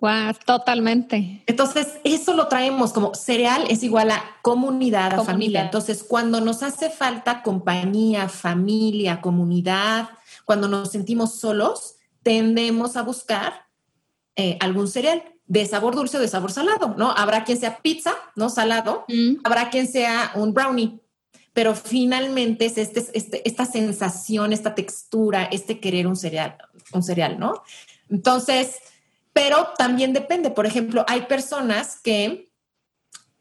[0.00, 1.42] Wow, totalmente.
[1.46, 5.62] Entonces, eso lo traemos como cereal es igual a comunidad, a familia.
[5.62, 10.10] Entonces, cuando nos hace falta compañía, familia, comunidad,
[10.44, 13.63] cuando nos sentimos solos, tendemos a buscar
[14.36, 17.10] eh, algún cereal de sabor dulce o de sabor salado, ¿no?
[17.10, 18.48] Habrá quien sea pizza, ¿no?
[18.48, 19.40] Salado, mm.
[19.44, 21.00] habrá quien sea un brownie,
[21.52, 26.56] pero finalmente es este, este, esta sensación, esta textura, este querer un cereal,
[26.92, 27.62] un cereal, ¿no?
[28.08, 28.76] Entonces,
[29.32, 32.50] pero también depende, por ejemplo, hay personas que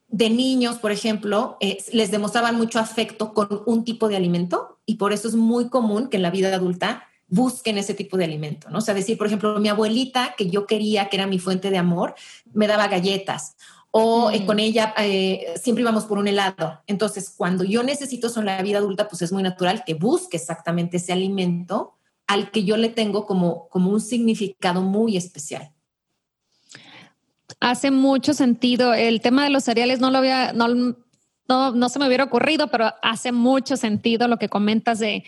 [0.08, 4.96] de niños, por ejemplo, eh, les demostraban mucho afecto con un tipo de alimento y
[4.96, 8.70] por eso es muy común que en la vida adulta busquen ese tipo de alimento,
[8.70, 8.80] ¿no?
[8.80, 11.78] O sea, decir, por ejemplo, mi abuelita, que yo quería, que era mi fuente de
[11.78, 12.16] amor,
[12.54, 13.56] me daba galletas
[13.96, 14.46] o eh, mm.
[14.48, 16.82] con ella eh, siempre íbamos por un helado.
[16.88, 20.38] Entonces, cuando yo necesito eso en la vida adulta, pues es muy natural que busque
[20.38, 21.94] exactamente ese alimento
[22.26, 25.72] al que yo le tengo como, como un significado muy especial.
[27.60, 28.96] Hace mucho sentido.
[28.96, 30.96] El tema de los cereales no lo había, no,
[31.48, 35.24] no, no se me hubiera ocurrido, pero hace mucho sentido lo que comentas de,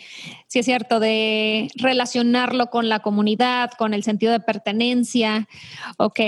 [0.46, 5.48] si es cierto, de relacionarlo con la comunidad, con el sentido de pertenencia.
[5.98, 6.20] Ok.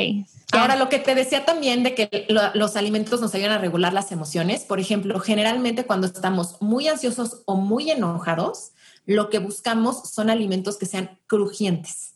[0.53, 4.13] Ahora, lo que te decía también de que los alimentos nos ayudan a regular las
[4.13, 8.73] emociones, por ejemplo, generalmente cuando estamos muy ansiosos o muy enojados,
[9.05, 12.08] lo que buscamos son alimentos que sean crujientes.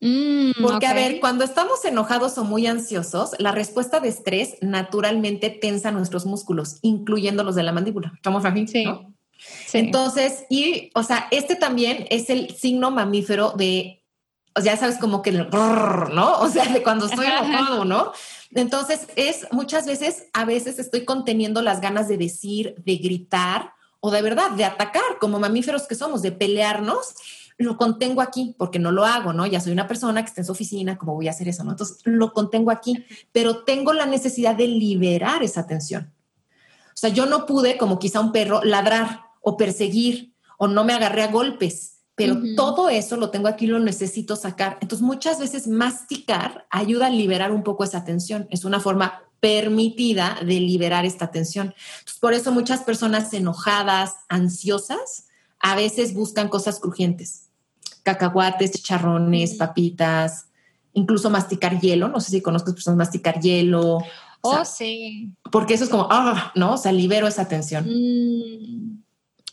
[0.00, 5.48] Mm, Porque, a ver, cuando estamos enojados o muy ansiosos, la respuesta de estrés naturalmente
[5.50, 8.12] tensa nuestros músculos, incluyendo los de la mandíbula.
[8.14, 8.66] ¿Estamos aquí?
[8.66, 8.84] Sí.
[9.72, 14.02] Entonces, y, o sea, este también es el signo mamífero de,
[14.54, 16.38] o sea, ya sabes, como que el, ¿no?
[16.40, 18.12] O sea, de cuando estoy enojado, ¿no?
[18.54, 24.10] Entonces, es muchas veces, a veces estoy conteniendo las ganas de decir, de gritar o
[24.10, 27.14] de verdad de atacar como mamíferos que somos, de pelearnos,
[27.58, 29.46] lo contengo aquí porque no lo hago, ¿no?
[29.46, 31.70] Ya soy una persona que está en su oficina, ¿cómo voy a hacer eso, no?
[31.70, 36.12] Entonces lo contengo aquí, pero tengo la necesidad de liberar esa tensión.
[36.88, 40.92] O sea, yo no pude, como quizá un perro, ladrar o perseguir o no me
[40.92, 44.78] agarré a golpes, pero todo eso lo tengo aquí, lo necesito sacar.
[44.80, 48.48] Entonces muchas veces masticar ayuda a liberar un poco esa tensión.
[48.50, 51.74] Es una forma permitida de liberar esta tensión.
[52.20, 55.26] por eso muchas personas enojadas, ansiosas,
[55.60, 57.45] a veces buscan cosas crujientes,
[58.06, 60.46] cacahuates, chicharrones, papitas,
[60.92, 62.08] incluso masticar hielo.
[62.08, 63.98] No sé si conozco personas masticar hielo.
[64.42, 65.32] Oh, sí.
[65.50, 66.74] Porque eso es como, ah, ¿no?
[66.74, 67.84] O sea, libero esa tensión.
[67.84, 69.02] Mm.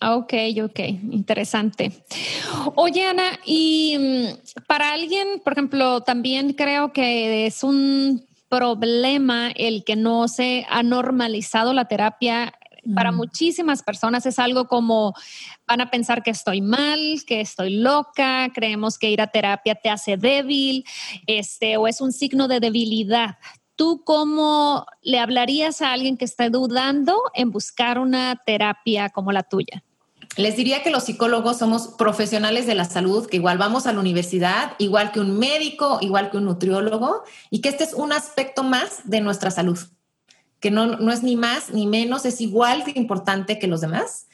[0.06, 0.80] Ok, ok,
[1.12, 2.04] interesante.
[2.76, 9.84] Oye, Ana, y mm, para alguien, por ejemplo, también creo que es un problema el
[9.84, 12.54] que no se ha normalizado la terapia.
[12.96, 15.14] Para muchísimas personas es algo como
[15.68, 19.90] van a pensar que estoy mal, que estoy loca, creemos que ir a terapia te
[19.90, 20.84] hace débil,
[21.28, 23.38] este, o es un signo de debilidad.
[23.76, 29.44] ¿Tú cómo le hablarías a alguien que está dudando en buscar una terapia como la
[29.44, 29.84] tuya?
[30.36, 34.00] Les diría que los psicólogos somos profesionales de la salud, que igual vamos a la
[34.00, 38.64] universidad, igual que un médico, igual que un nutriólogo, y que este es un aspecto
[38.64, 39.78] más de nuestra salud,
[40.64, 44.28] que no, no es ni más ni menos, es igual de importante que los demás,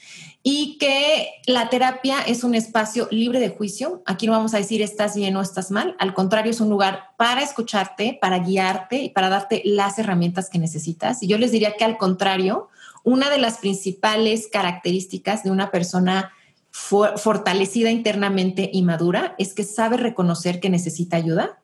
[0.43, 4.03] y que la terapia es un espacio libre de juicio.
[4.05, 7.15] Aquí no vamos a decir estás bien o estás mal, al contrario, es un lugar
[7.17, 11.23] para escucharte, para guiarte y para darte las herramientas que necesitas.
[11.23, 12.69] Y yo les diría que al contrario,
[13.03, 16.31] una de las principales características de una persona
[16.69, 21.59] fortalecida internamente y madura es que sabe reconocer que necesita ayuda,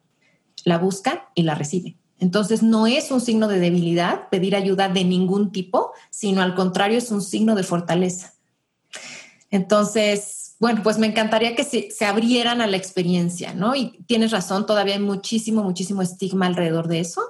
[0.64, 1.98] la busca y la recibe.
[2.20, 6.98] Entonces no es un signo de debilidad pedir ayuda de ningún tipo, sino al contrario
[6.98, 8.34] es un signo de fortaleza.
[9.52, 13.76] Entonces, bueno, pues me encantaría que se, se, abrieran a la experiencia, ¿no?
[13.76, 17.22] Y tienes razón, todavía hay muchísimo, muchísimo estigma alrededor de eso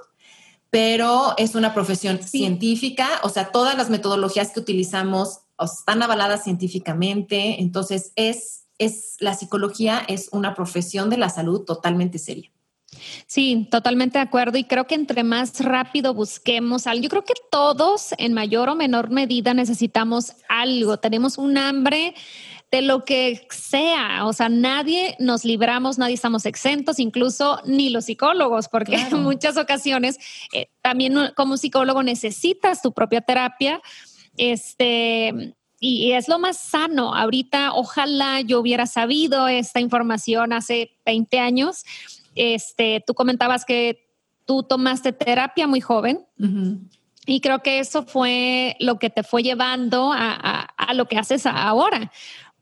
[0.75, 7.61] pero es una profesión científica, o sea, todas las metodologías que utilizamos están avaladas científicamente,
[7.61, 12.51] entonces es, es la psicología es una profesión de la salud totalmente seria.
[13.27, 14.57] Sí, totalmente de acuerdo.
[14.57, 18.75] Y creo que entre más rápido busquemos algo, yo creo que todos en mayor o
[18.75, 20.97] menor medida necesitamos algo.
[20.97, 22.13] Tenemos un hambre
[22.71, 24.25] de lo que sea.
[24.25, 29.57] O sea, nadie nos libramos, nadie estamos exentos, incluso ni los psicólogos, porque en muchas
[29.57, 30.17] ocasiones
[30.53, 33.81] eh, también como psicólogo necesitas tu propia terapia.
[34.37, 37.13] Este, y es lo más sano.
[37.15, 41.83] Ahorita, ojalá yo hubiera sabido esta información hace 20 años.
[42.35, 44.07] Este, tú comentabas que
[44.45, 46.25] tú tomaste terapia muy joven.
[47.25, 51.47] Y creo que eso fue lo que te fue llevando a, a lo que haces
[51.47, 52.11] ahora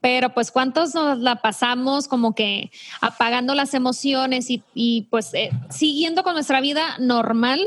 [0.03, 6.23] pero pues cuántos nos la pasamos como que apagando las emociones y, pues eh, siguiendo
[6.23, 7.61] con nuestra vida normal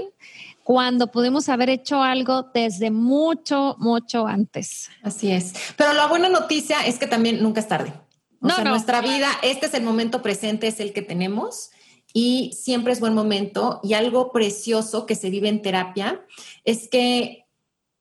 [0.63, 4.91] cuando pudimos haber hecho algo desde mucho, mucho antes.
[5.03, 5.55] Así es.
[5.79, 7.95] Pero la buena noticia es que también nunca es tarde.
[8.43, 11.71] O sea, nuestra vida, este es el momento presente, es el que tenemos
[12.17, 13.79] y siempre es buen momento.
[13.83, 16.25] Y algo precioso que se vive en terapia
[16.65, 17.45] es que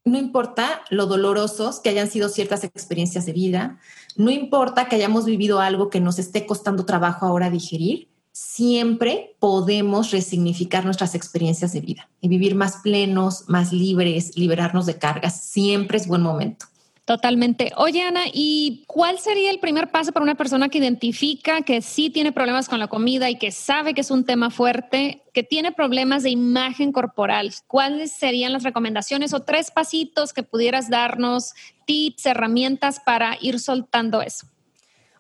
[0.06, 3.78] no importa lo dolorosos que hayan sido ciertas experiencias de vida,
[4.16, 10.12] no importa que hayamos vivido algo que nos esté costando trabajo ahora digerir, siempre podemos
[10.12, 15.42] resignificar nuestras experiencias de vida y vivir más plenos, más libres, liberarnos de cargas.
[15.42, 16.68] Siempre es buen momento.
[17.06, 17.72] Totalmente.
[17.78, 22.10] Oye, Ana, ¿y cuál sería el primer paso para una persona que identifica que sí
[22.10, 25.72] tiene problemas con la comida y que sabe que es un tema fuerte, que tiene
[25.72, 27.54] problemas de imagen corporal?
[27.68, 31.54] ¿Cuáles serían las recomendaciones o tres pasitos que pudieras darnos,
[31.86, 34.48] tips, herramientas para ir soltando eso?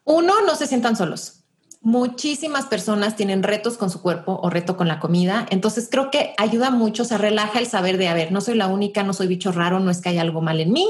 [0.06, 1.44] Uno, no se sientan solos.
[1.82, 5.46] Muchísimas personas tienen retos con su cuerpo o reto con la comida.
[5.52, 8.66] Entonces creo que ayuda mucho, se relaja el saber de, a ver, no soy la
[8.66, 10.88] única, no soy bicho raro, no es que hay algo mal en mí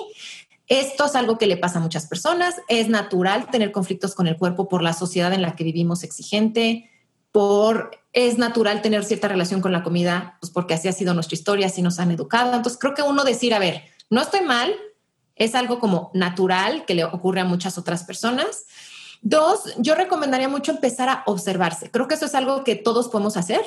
[0.67, 2.55] esto es algo que le pasa a muchas personas.
[2.67, 6.89] Es natural tener conflictos con el cuerpo por la sociedad en la que vivimos exigente,
[7.31, 11.35] por es natural tener cierta relación con la comida, pues porque así ha sido nuestra
[11.35, 12.53] historia, así nos han educado.
[12.55, 14.73] Entonces creo que uno decir, a ver, no estoy mal,
[15.35, 18.65] es algo como natural que le ocurre a muchas otras personas.
[19.21, 21.91] Dos, yo recomendaría mucho empezar a observarse.
[21.91, 23.61] Creo que eso es algo que todos podemos hacer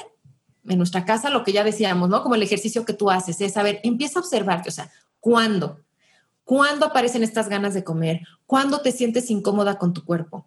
[0.67, 2.23] en nuestra casa, lo que ya decíamos, ¿no?
[2.23, 5.81] Como el ejercicio que tú haces, es, a ver, empieza a observarte, o sea, ¿cuándo?
[6.49, 8.23] ¿Cuándo aparecen estas ganas de comer?
[8.47, 10.47] ¿Cuándo te sientes incómoda con tu cuerpo?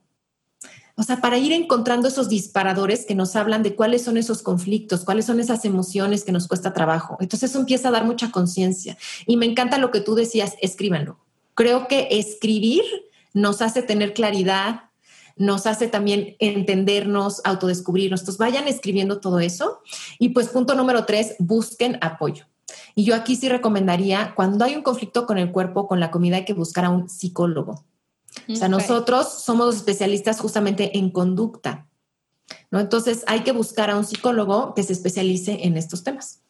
[0.95, 5.05] O sea, para ir encontrando esos disparadores que nos hablan de cuáles son esos conflictos,
[5.05, 7.17] cuáles son esas emociones que nos cuesta trabajo.
[7.19, 8.97] Entonces eso empieza a dar mucha conciencia.
[9.27, 11.19] Y me encanta lo que tú decías, escríbanlo.
[11.53, 12.81] Creo que escribir
[13.35, 14.85] nos hace tener claridad,
[15.35, 18.21] nos hace también entendernos, autodescubrirnos.
[18.21, 19.83] Entonces vayan escribiendo todo eso.
[20.17, 22.45] Y pues punto número tres, busquen apoyo.
[22.95, 26.37] Y yo aquí sí recomendaría, cuando hay un conflicto con el cuerpo, con la comida,
[26.37, 27.85] hay que buscar a un psicólogo.
[28.49, 31.87] O sea, nosotros somos especialistas justamente en conducta,
[32.69, 32.79] ¿no?
[32.79, 36.40] Entonces hay que buscar a un psicólogo que se especialice en estos temas.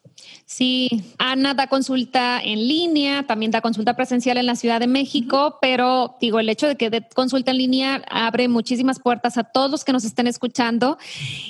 [0.51, 5.57] Sí, Ana da consulta en línea, también da consulta presencial en la Ciudad de México,
[5.61, 9.71] pero digo, el hecho de que dé consulta en línea abre muchísimas puertas a todos
[9.71, 10.97] los que nos estén escuchando.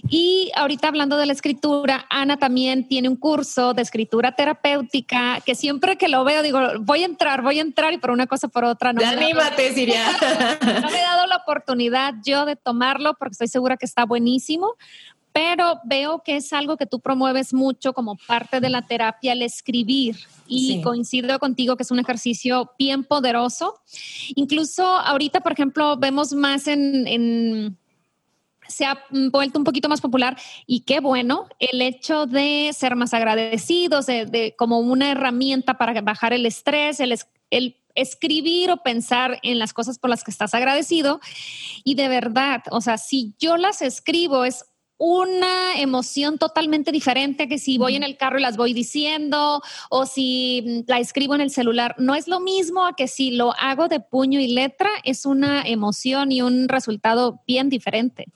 [0.07, 5.55] Y ahorita hablando de la escritura, Ana también tiene un curso de escritura terapéutica que
[5.55, 8.49] siempre que lo veo digo, voy a entrar, voy a entrar y por una cosa
[8.49, 9.03] por otra no.
[9.03, 10.05] Anímate, Siria.
[10.61, 14.75] no me he dado la oportunidad yo de tomarlo porque estoy segura que está buenísimo
[15.33, 19.41] pero veo que es algo que tú promueves mucho como parte de la terapia, el
[19.41, 20.17] escribir.
[20.47, 23.79] Y coincido contigo que es un ejercicio bien poderoso.
[24.35, 27.77] Incluso ahorita, por ejemplo, vemos más en,
[28.67, 29.01] se ha
[29.31, 34.53] vuelto un poquito más popular y qué bueno el hecho de ser más agradecidos, de,
[34.57, 37.17] como una herramienta para bajar el estrés, el,
[37.49, 41.21] el escribir o pensar en las cosas por las que estás agradecido.
[41.83, 44.65] Y de verdad, o sea, si yo las escribo es
[45.03, 50.05] una emoción totalmente diferente que si voy en el carro y las voy diciendo o
[50.05, 51.95] si mm, la escribo en el celular.
[51.97, 55.63] No es lo mismo a que si lo hago de puño y letra, es una
[55.63, 58.27] emoción y un resultado bien diferente.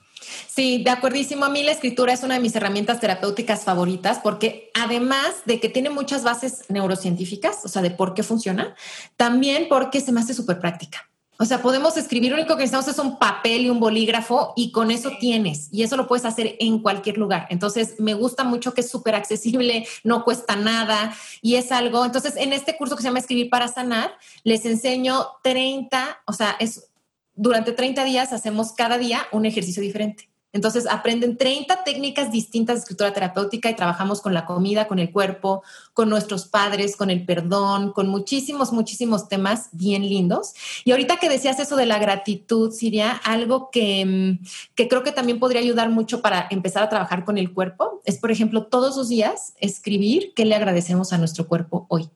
[0.48, 1.44] Sí, de acuerdísimo.
[1.44, 5.68] A mí la escritura es una de mis herramientas terapéuticas favoritas porque además de que
[5.68, 8.74] tiene muchas bases neurocientíficas, o sea, de por qué funciona,
[9.16, 11.08] también porque se me hace súper práctica.
[11.38, 14.72] O sea, podemos escribir, lo único que necesitamos es un papel y un bolígrafo y
[14.72, 17.46] con eso tienes y eso lo puedes hacer en cualquier lugar.
[17.50, 22.04] Entonces, me gusta mucho que es súper accesible, no cuesta nada y es algo.
[22.04, 24.12] Entonces, en este curso que se llama Escribir para Sanar,
[24.44, 26.88] les enseño 30, o sea, es
[27.34, 30.30] durante 30 días hacemos cada día un ejercicio diferente.
[30.56, 35.12] Entonces aprenden 30 técnicas distintas de escritura terapéutica y trabajamos con la comida, con el
[35.12, 40.54] cuerpo, con nuestros padres, con el perdón, con muchísimos, muchísimos temas bien lindos.
[40.86, 45.12] Y ahorita que decías eso de la gratitud, Siria, algo que, mm, que creo que
[45.12, 48.96] también podría ayudar mucho para empezar a trabajar con el cuerpo es, por ejemplo, todos
[48.96, 52.08] los días escribir qué le agradecemos a nuestro cuerpo hoy.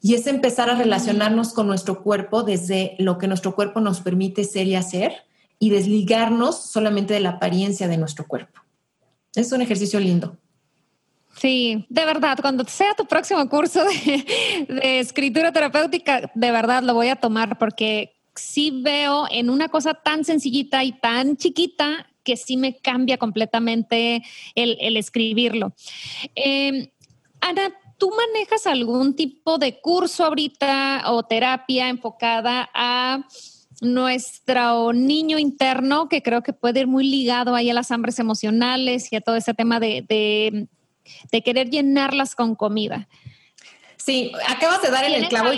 [0.00, 4.44] Y es empezar a relacionarnos con nuestro cuerpo desde lo que nuestro cuerpo nos permite
[4.44, 5.24] ser y hacer
[5.62, 8.60] y desligarnos solamente de la apariencia de nuestro cuerpo.
[9.32, 10.36] Es un ejercicio lindo.
[11.36, 17.10] Sí, de verdad, cuando sea tu próximo curso de, escritura terapéutica, de verdad lo voy
[17.10, 22.56] a tomar porque sí veo en una cosa tan sencillita y tan chiquita que sí
[22.56, 24.24] me cambia completamente
[24.56, 25.74] el, escribirlo.
[26.34, 26.88] Em,
[27.40, 33.24] Ana, ¿tú manejas algún tipo de curso ahorita o terapia enfocada a
[33.82, 39.12] nuestro niño interno, que creo que puede ir muy ligado ahí a las hambres emocionales
[39.12, 40.04] y a todo ese tema de,
[41.30, 43.08] de, querer llenarlas con comida.
[43.96, 45.50] Sí, acabas de dar el clavo.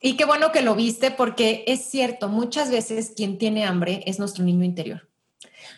[0.00, 4.18] Y, qué bueno que lo viste porque es cierto, muchas veces quien tiene hambre es
[4.18, 5.10] nuestro niño interior.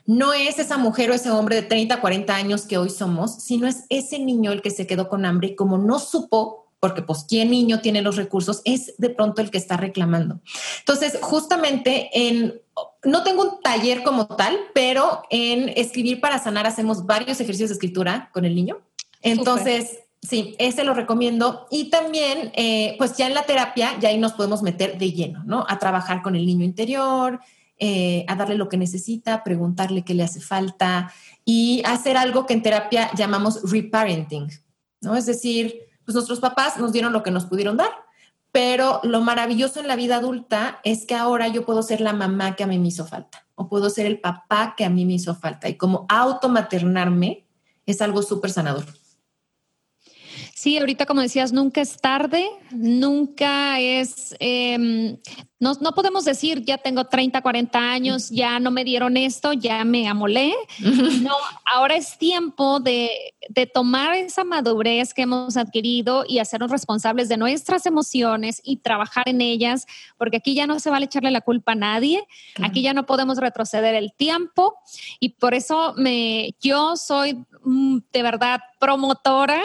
[0.07, 3.67] No es esa mujer o ese hombre de 30, 40 años que hoy somos, sino
[3.67, 7.25] es ese niño el que se quedó con hambre y como no supo porque pues
[7.29, 10.41] quién niño tiene los recursos, es de pronto el que está reclamando.
[10.81, 12.61] Entonces, justamente en,
[13.05, 17.75] no tengo un taller como tal, pero en Escribir para Sanar hacemos varios ejercicios de
[17.75, 18.81] escritura con el niño.
[19.21, 21.69] Entonces, sí, ese lo recomiendo.
[21.71, 25.45] Y también, eh, pues ya en la terapia, ya ahí nos podemos meter de lleno,
[25.47, 25.65] ¿no?
[25.69, 27.39] A trabajar con el niño interior,
[27.79, 31.13] eh, a darle lo que necesita, preguntarle qué le hace falta
[31.45, 34.51] y hacer algo que en terapia llamamos reparenting,
[35.01, 35.15] ¿no?
[35.15, 37.91] Es decir, pues nuestros papás nos dieron lo que nos pudieron dar.
[38.53, 42.55] Pero lo maravilloso en la vida adulta es que ahora yo puedo ser la mamá
[42.55, 45.15] que a mí me hizo falta o puedo ser el papá que a mí me
[45.15, 45.69] hizo falta.
[45.69, 47.47] Y como automaternarme
[47.87, 48.85] es algo súper sanador.
[50.63, 55.19] Sí, ahorita como decías, nunca es tarde, nunca es, em,
[55.59, 59.85] no, no, podemos decir ya tengo 30, 40 años, ya no me dieron esto, ya
[59.85, 60.55] me amolé.
[60.79, 61.35] No,
[61.67, 63.11] ahora es tiempo de,
[63.49, 69.29] de, tomar esa madurez que hemos adquirido y hacernos responsables de nuestras emociones y trabajar
[69.29, 72.25] en ellas, porque aquí ya no se vale echarle la culpa a nadie,
[72.63, 74.77] aquí ya no podemos retroceder el tiempo
[75.19, 79.61] y por eso me, yo soy mm, de verdad promotora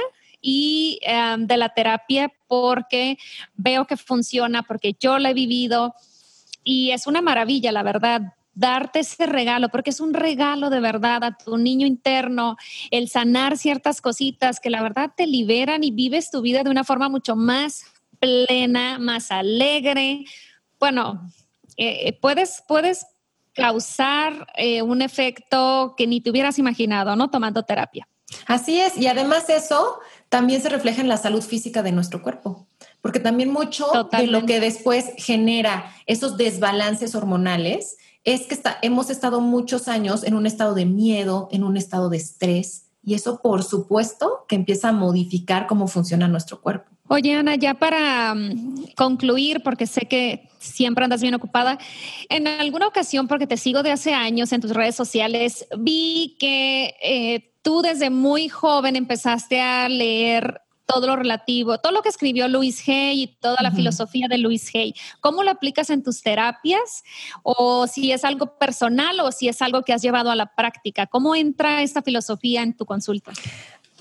[0.50, 3.18] y em, de la terapia porque
[3.56, 5.94] veo que funciona, porque yo la he vivido
[6.64, 8.22] y es una maravilla, la verdad
[8.54, 12.56] darte ese regalo, porque es un regalo de verdad a tu niño interno,
[12.92, 16.86] el sanar ciertas cositas que la verdad te liberan y vives tu vida de una
[16.86, 17.84] forma mucho más
[18.18, 20.24] plena, más alegre.
[20.80, 21.30] Bueno,
[21.76, 23.06] eh, puedes, puedes
[23.58, 27.30] causar eh, un efecto que ni te hubieras imaginado, ¿no?
[27.30, 28.08] Tomando terapia.
[28.46, 30.00] Así es, y además eso
[30.30, 32.68] también se refleja en la salud física de nuestro cuerpo,
[33.02, 39.40] porque también mucho de lo que después genera esos desbalances hormonales es que hemos estado
[39.40, 43.64] muchos años en un estado de miedo, en un estado de estrés, y eso por
[43.64, 46.92] supuesto que empieza a modificar cómo funciona nuestro cuerpo.
[47.10, 51.78] Oye, Ana, ya para mm, concluir, porque sé que siempre andas bien ocupada,
[52.30, 56.96] en alguna ocasión, porque te sigo de hace años en tus redes sociales, vi que
[57.02, 62.48] eh, tú desde muy joven empezaste a leer todo lo relativo, todo lo que escribió
[62.48, 64.96] Luis Hay y toda la filosofía de Luis Hay.
[65.20, 67.04] ¿Cómo lo aplicas en tus terapias?
[67.44, 71.06] O si es algo personal o si es algo que has llevado a la práctica.
[71.06, 73.34] ¿Cómo entra esta filosofía en tu consulta?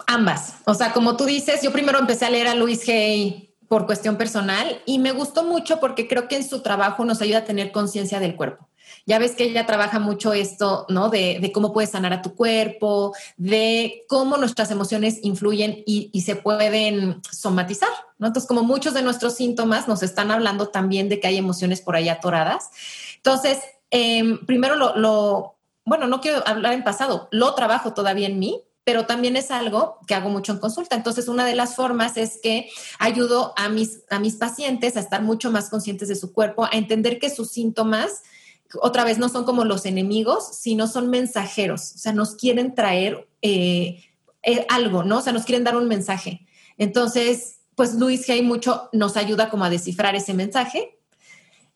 [0.07, 0.55] Ambas.
[0.65, 4.17] O sea, como tú dices, yo primero empecé a leer a Luis Hay por cuestión
[4.17, 7.73] personal y me gustó mucho porque creo que en su trabajo nos ayuda a tener
[7.73, 8.69] conciencia del cuerpo.
[9.05, 11.11] Ya ves que ella trabaja mucho esto, ¿no?
[11.11, 17.21] De, cómo puedes sanar a tu cuerpo, de cómo nuestras emociones influyen y, se pueden
[17.31, 17.89] somatizar,
[18.19, 18.29] ¿no?
[18.29, 21.95] Entonces, como muchos de nuestros síntomas nos están hablando también de que hay emociones por
[21.95, 22.71] ahí atoradas.
[23.17, 28.63] Entonces, em, primero lo, bueno, no quiero hablar en pasado, lo trabajo todavía en mí,
[28.87, 30.95] pero también es algo que hago mucho en consulta.
[30.95, 32.71] Entonces, una de las formas es que
[33.01, 36.71] ayudo a mis, a mis pacientes a estar mucho más conscientes de su cuerpo, a
[36.71, 38.23] entender que sus síntomas,
[38.81, 41.97] otra vez, no son como los enemigos, sino son mensajeros.
[41.97, 44.05] O sea, nos quieren traer eh,
[44.45, 45.19] eh, algo, ¿no?
[45.19, 46.47] O sea, nos quieren dar un mensaje.
[46.79, 50.97] Entonces, pues Luis Hay mucho nos ayuda como a descifrar ese mensaje.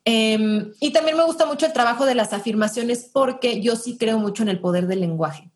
[0.05, 4.21] Em, y también me gusta mucho el trabajo de las afirmaciones porque yo sí creo
[4.21, 5.51] mucho en el poder del lenguaje.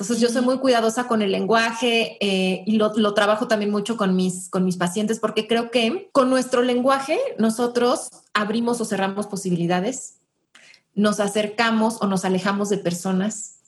[0.00, 4.16] Entonces yo soy muy cuidadosa con el lenguaje eh, y lo, trabajo también mucho con
[4.16, 10.14] mis, con mis pacientes porque creo que con nuestro lenguaje nosotros abrimos o cerramos posibilidades,
[10.94, 13.58] nos acercamos o nos alejamos de personas.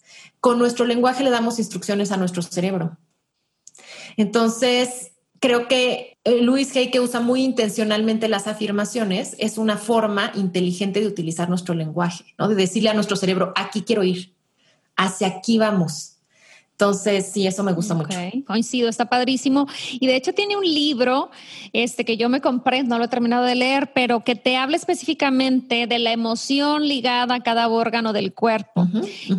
[0.41, 2.97] Con nuestro lenguaje le damos instrucciones a nuestro cerebro.
[4.17, 10.33] Entonces, creo que eh, Luis Hay, que usa muy intencionalmente las afirmaciones, es una forma
[10.35, 12.49] inteligente de utilizar nuestro lenguaje, ¿no?
[12.49, 14.35] De decirle a nuestro cerebro, aquí quiero ir,
[14.97, 16.12] hacia aquí vamos.
[16.83, 18.19] Entonces, sí, eso me gusta mucho.
[18.45, 19.69] Coincido, está padrísimo.
[19.93, 21.31] Y de hecho tiene un libro
[21.73, 24.77] este, que yo me compré, no lo he terminado de leer, pero que te habla
[24.77, 28.89] específicamente de la emoción ligada a cada órgano del cuerpo.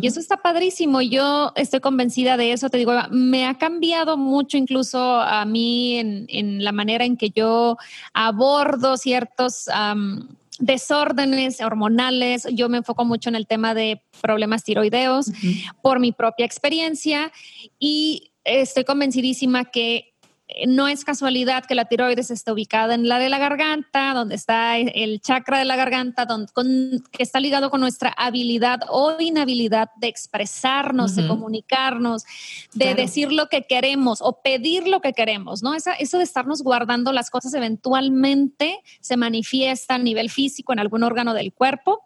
[0.00, 1.02] Y eso está padrísimo.
[1.02, 2.70] Yo estoy convencida de eso.
[2.70, 7.28] Te digo, me ha cambiado mucho incluso a mí en, en la manera en que
[7.28, 7.76] yo
[8.14, 9.68] abordo ciertos
[10.58, 12.46] desórdenes hormonales.
[12.52, 15.30] Yo me enfoco mucho en el tema de problemas tiroideos
[15.82, 17.32] por mi propia experiencia
[17.78, 20.13] y estoy convencidísima que
[20.66, 24.78] no es casualidad que la tiroides esté ubicada en la de la garganta, donde está
[24.78, 26.52] el chakra de la garganta, donde,
[27.10, 32.24] que está ligado con nuestra habilidad o inhabilidad de expresarnos, de comunicarnos,
[32.72, 35.74] de decir lo que queremos o pedir lo que queremos, ¿no?
[35.74, 41.34] eso de estarnos guardando las cosas eventualmente se manifiesta a nivel físico en algún órgano
[41.34, 42.04] del cuerpo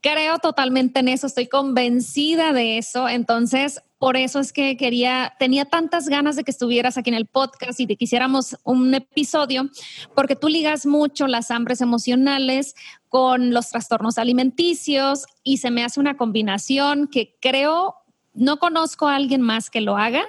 [0.00, 3.08] creo totalmente en eso, estoy convencida de eso.
[3.08, 7.26] Entonces, por eso es que quería, tenía tantas ganas de que estuvieras aquí en el
[7.26, 9.68] podcast y de que hiciéramos un episodio,
[10.14, 12.76] porque tú ligas mucho las hambres emocionales
[13.08, 17.96] con los trastornos alimenticios y se me hace una combinación que creo
[18.32, 20.22] no conozco a alguien más que lo haga.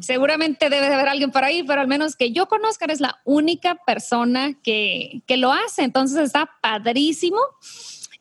[0.00, 3.20] Seguramente debe de haber alguien por ahí, pero al menos que yo conozca, eres la
[3.24, 5.82] única persona que, que lo hace.
[5.82, 7.40] Entonces está padrísimo.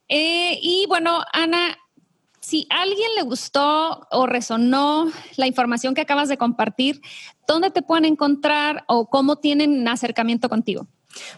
[0.07, 1.77] Eh, y bueno, Ana,
[2.47, 7.01] si a alguien le gustó o resonó la información que acabas de compartir,
[7.45, 10.87] ¿dónde te pueden encontrar o cómo tienen acercamiento contigo?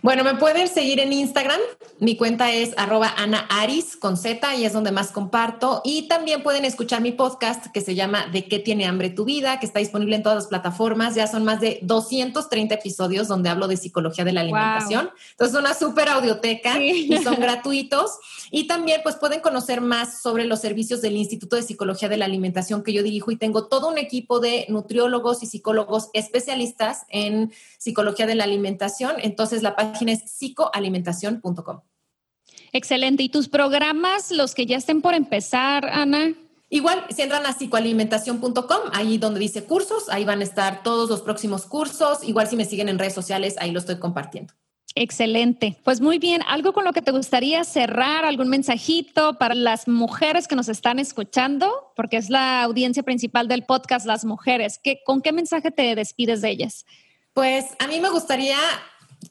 [0.02, 1.60] Bueno, me pueden seguir en Instagram.
[2.00, 5.82] Mi cuenta es arroba Ana Aris con Z y es donde más comparto.
[5.84, 9.60] Y también pueden escuchar mi podcast que se llama ¿De qué tiene hambre tu vida?
[9.60, 11.16] que está disponible en todas las plataformas.
[11.16, 15.10] Ya son más de 230 episodios donde hablo de psicología de la alimentación.
[15.32, 18.12] Entonces, una súper audioteca y son gratuitos.
[18.52, 22.26] Y también pues pueden conocer más sobre los servicios del Instituto de Psicología de la
[22.26, 27.52] Alimentación que yo dirijo y tengo todo un equipo de nutriólogos y psicólogos especialistas en
[27.78, 29.16] psicología de la alimentación.
[29.20, 31.82] Entonces, la página es psicoalimentación.com.
[32.72, 33.24] Excelente.
[33.24, 36.34] ¿Y tus programas, los que ya estén por empezar, Ana?
[36.70, 41.22] Igual, si entran a psicoalimentación.com, ahí donde dice cursos, ahí van a estar todos los
[41.22, 42.24] próximos cursos.
[42.24, 44.54] Igual si me siguen en redes sociales, ahí lo estoy compartiendo.
[44.96, 45.80] Excelente.
[45.84, 50.48] Pues muy bien, algo con lo que te gustaría cerrar, algún mensajito para las mujeres
[50.48, 54.80] que nos están escuchando, porque es la audiencia principal del podcast, las mujeres.
[54.84, 56.86] ¿Qué, ¿Con qué mensaje te despides de ellas?
[57.34, 58.58] Pues a mí me gustaría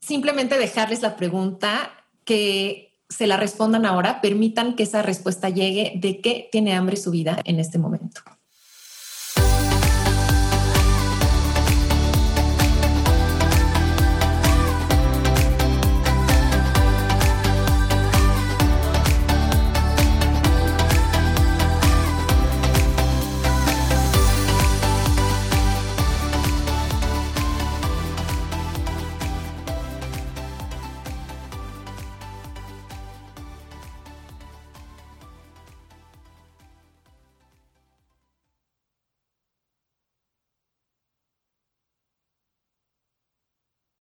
[0.00, 1.90] simplemente dejarles la pregunta
[2.24, 7.10] que se la respondan ahora, permitan que esa respuesta llegue de qué tiene hambre su
[7.10, 8.20] vida en este momento.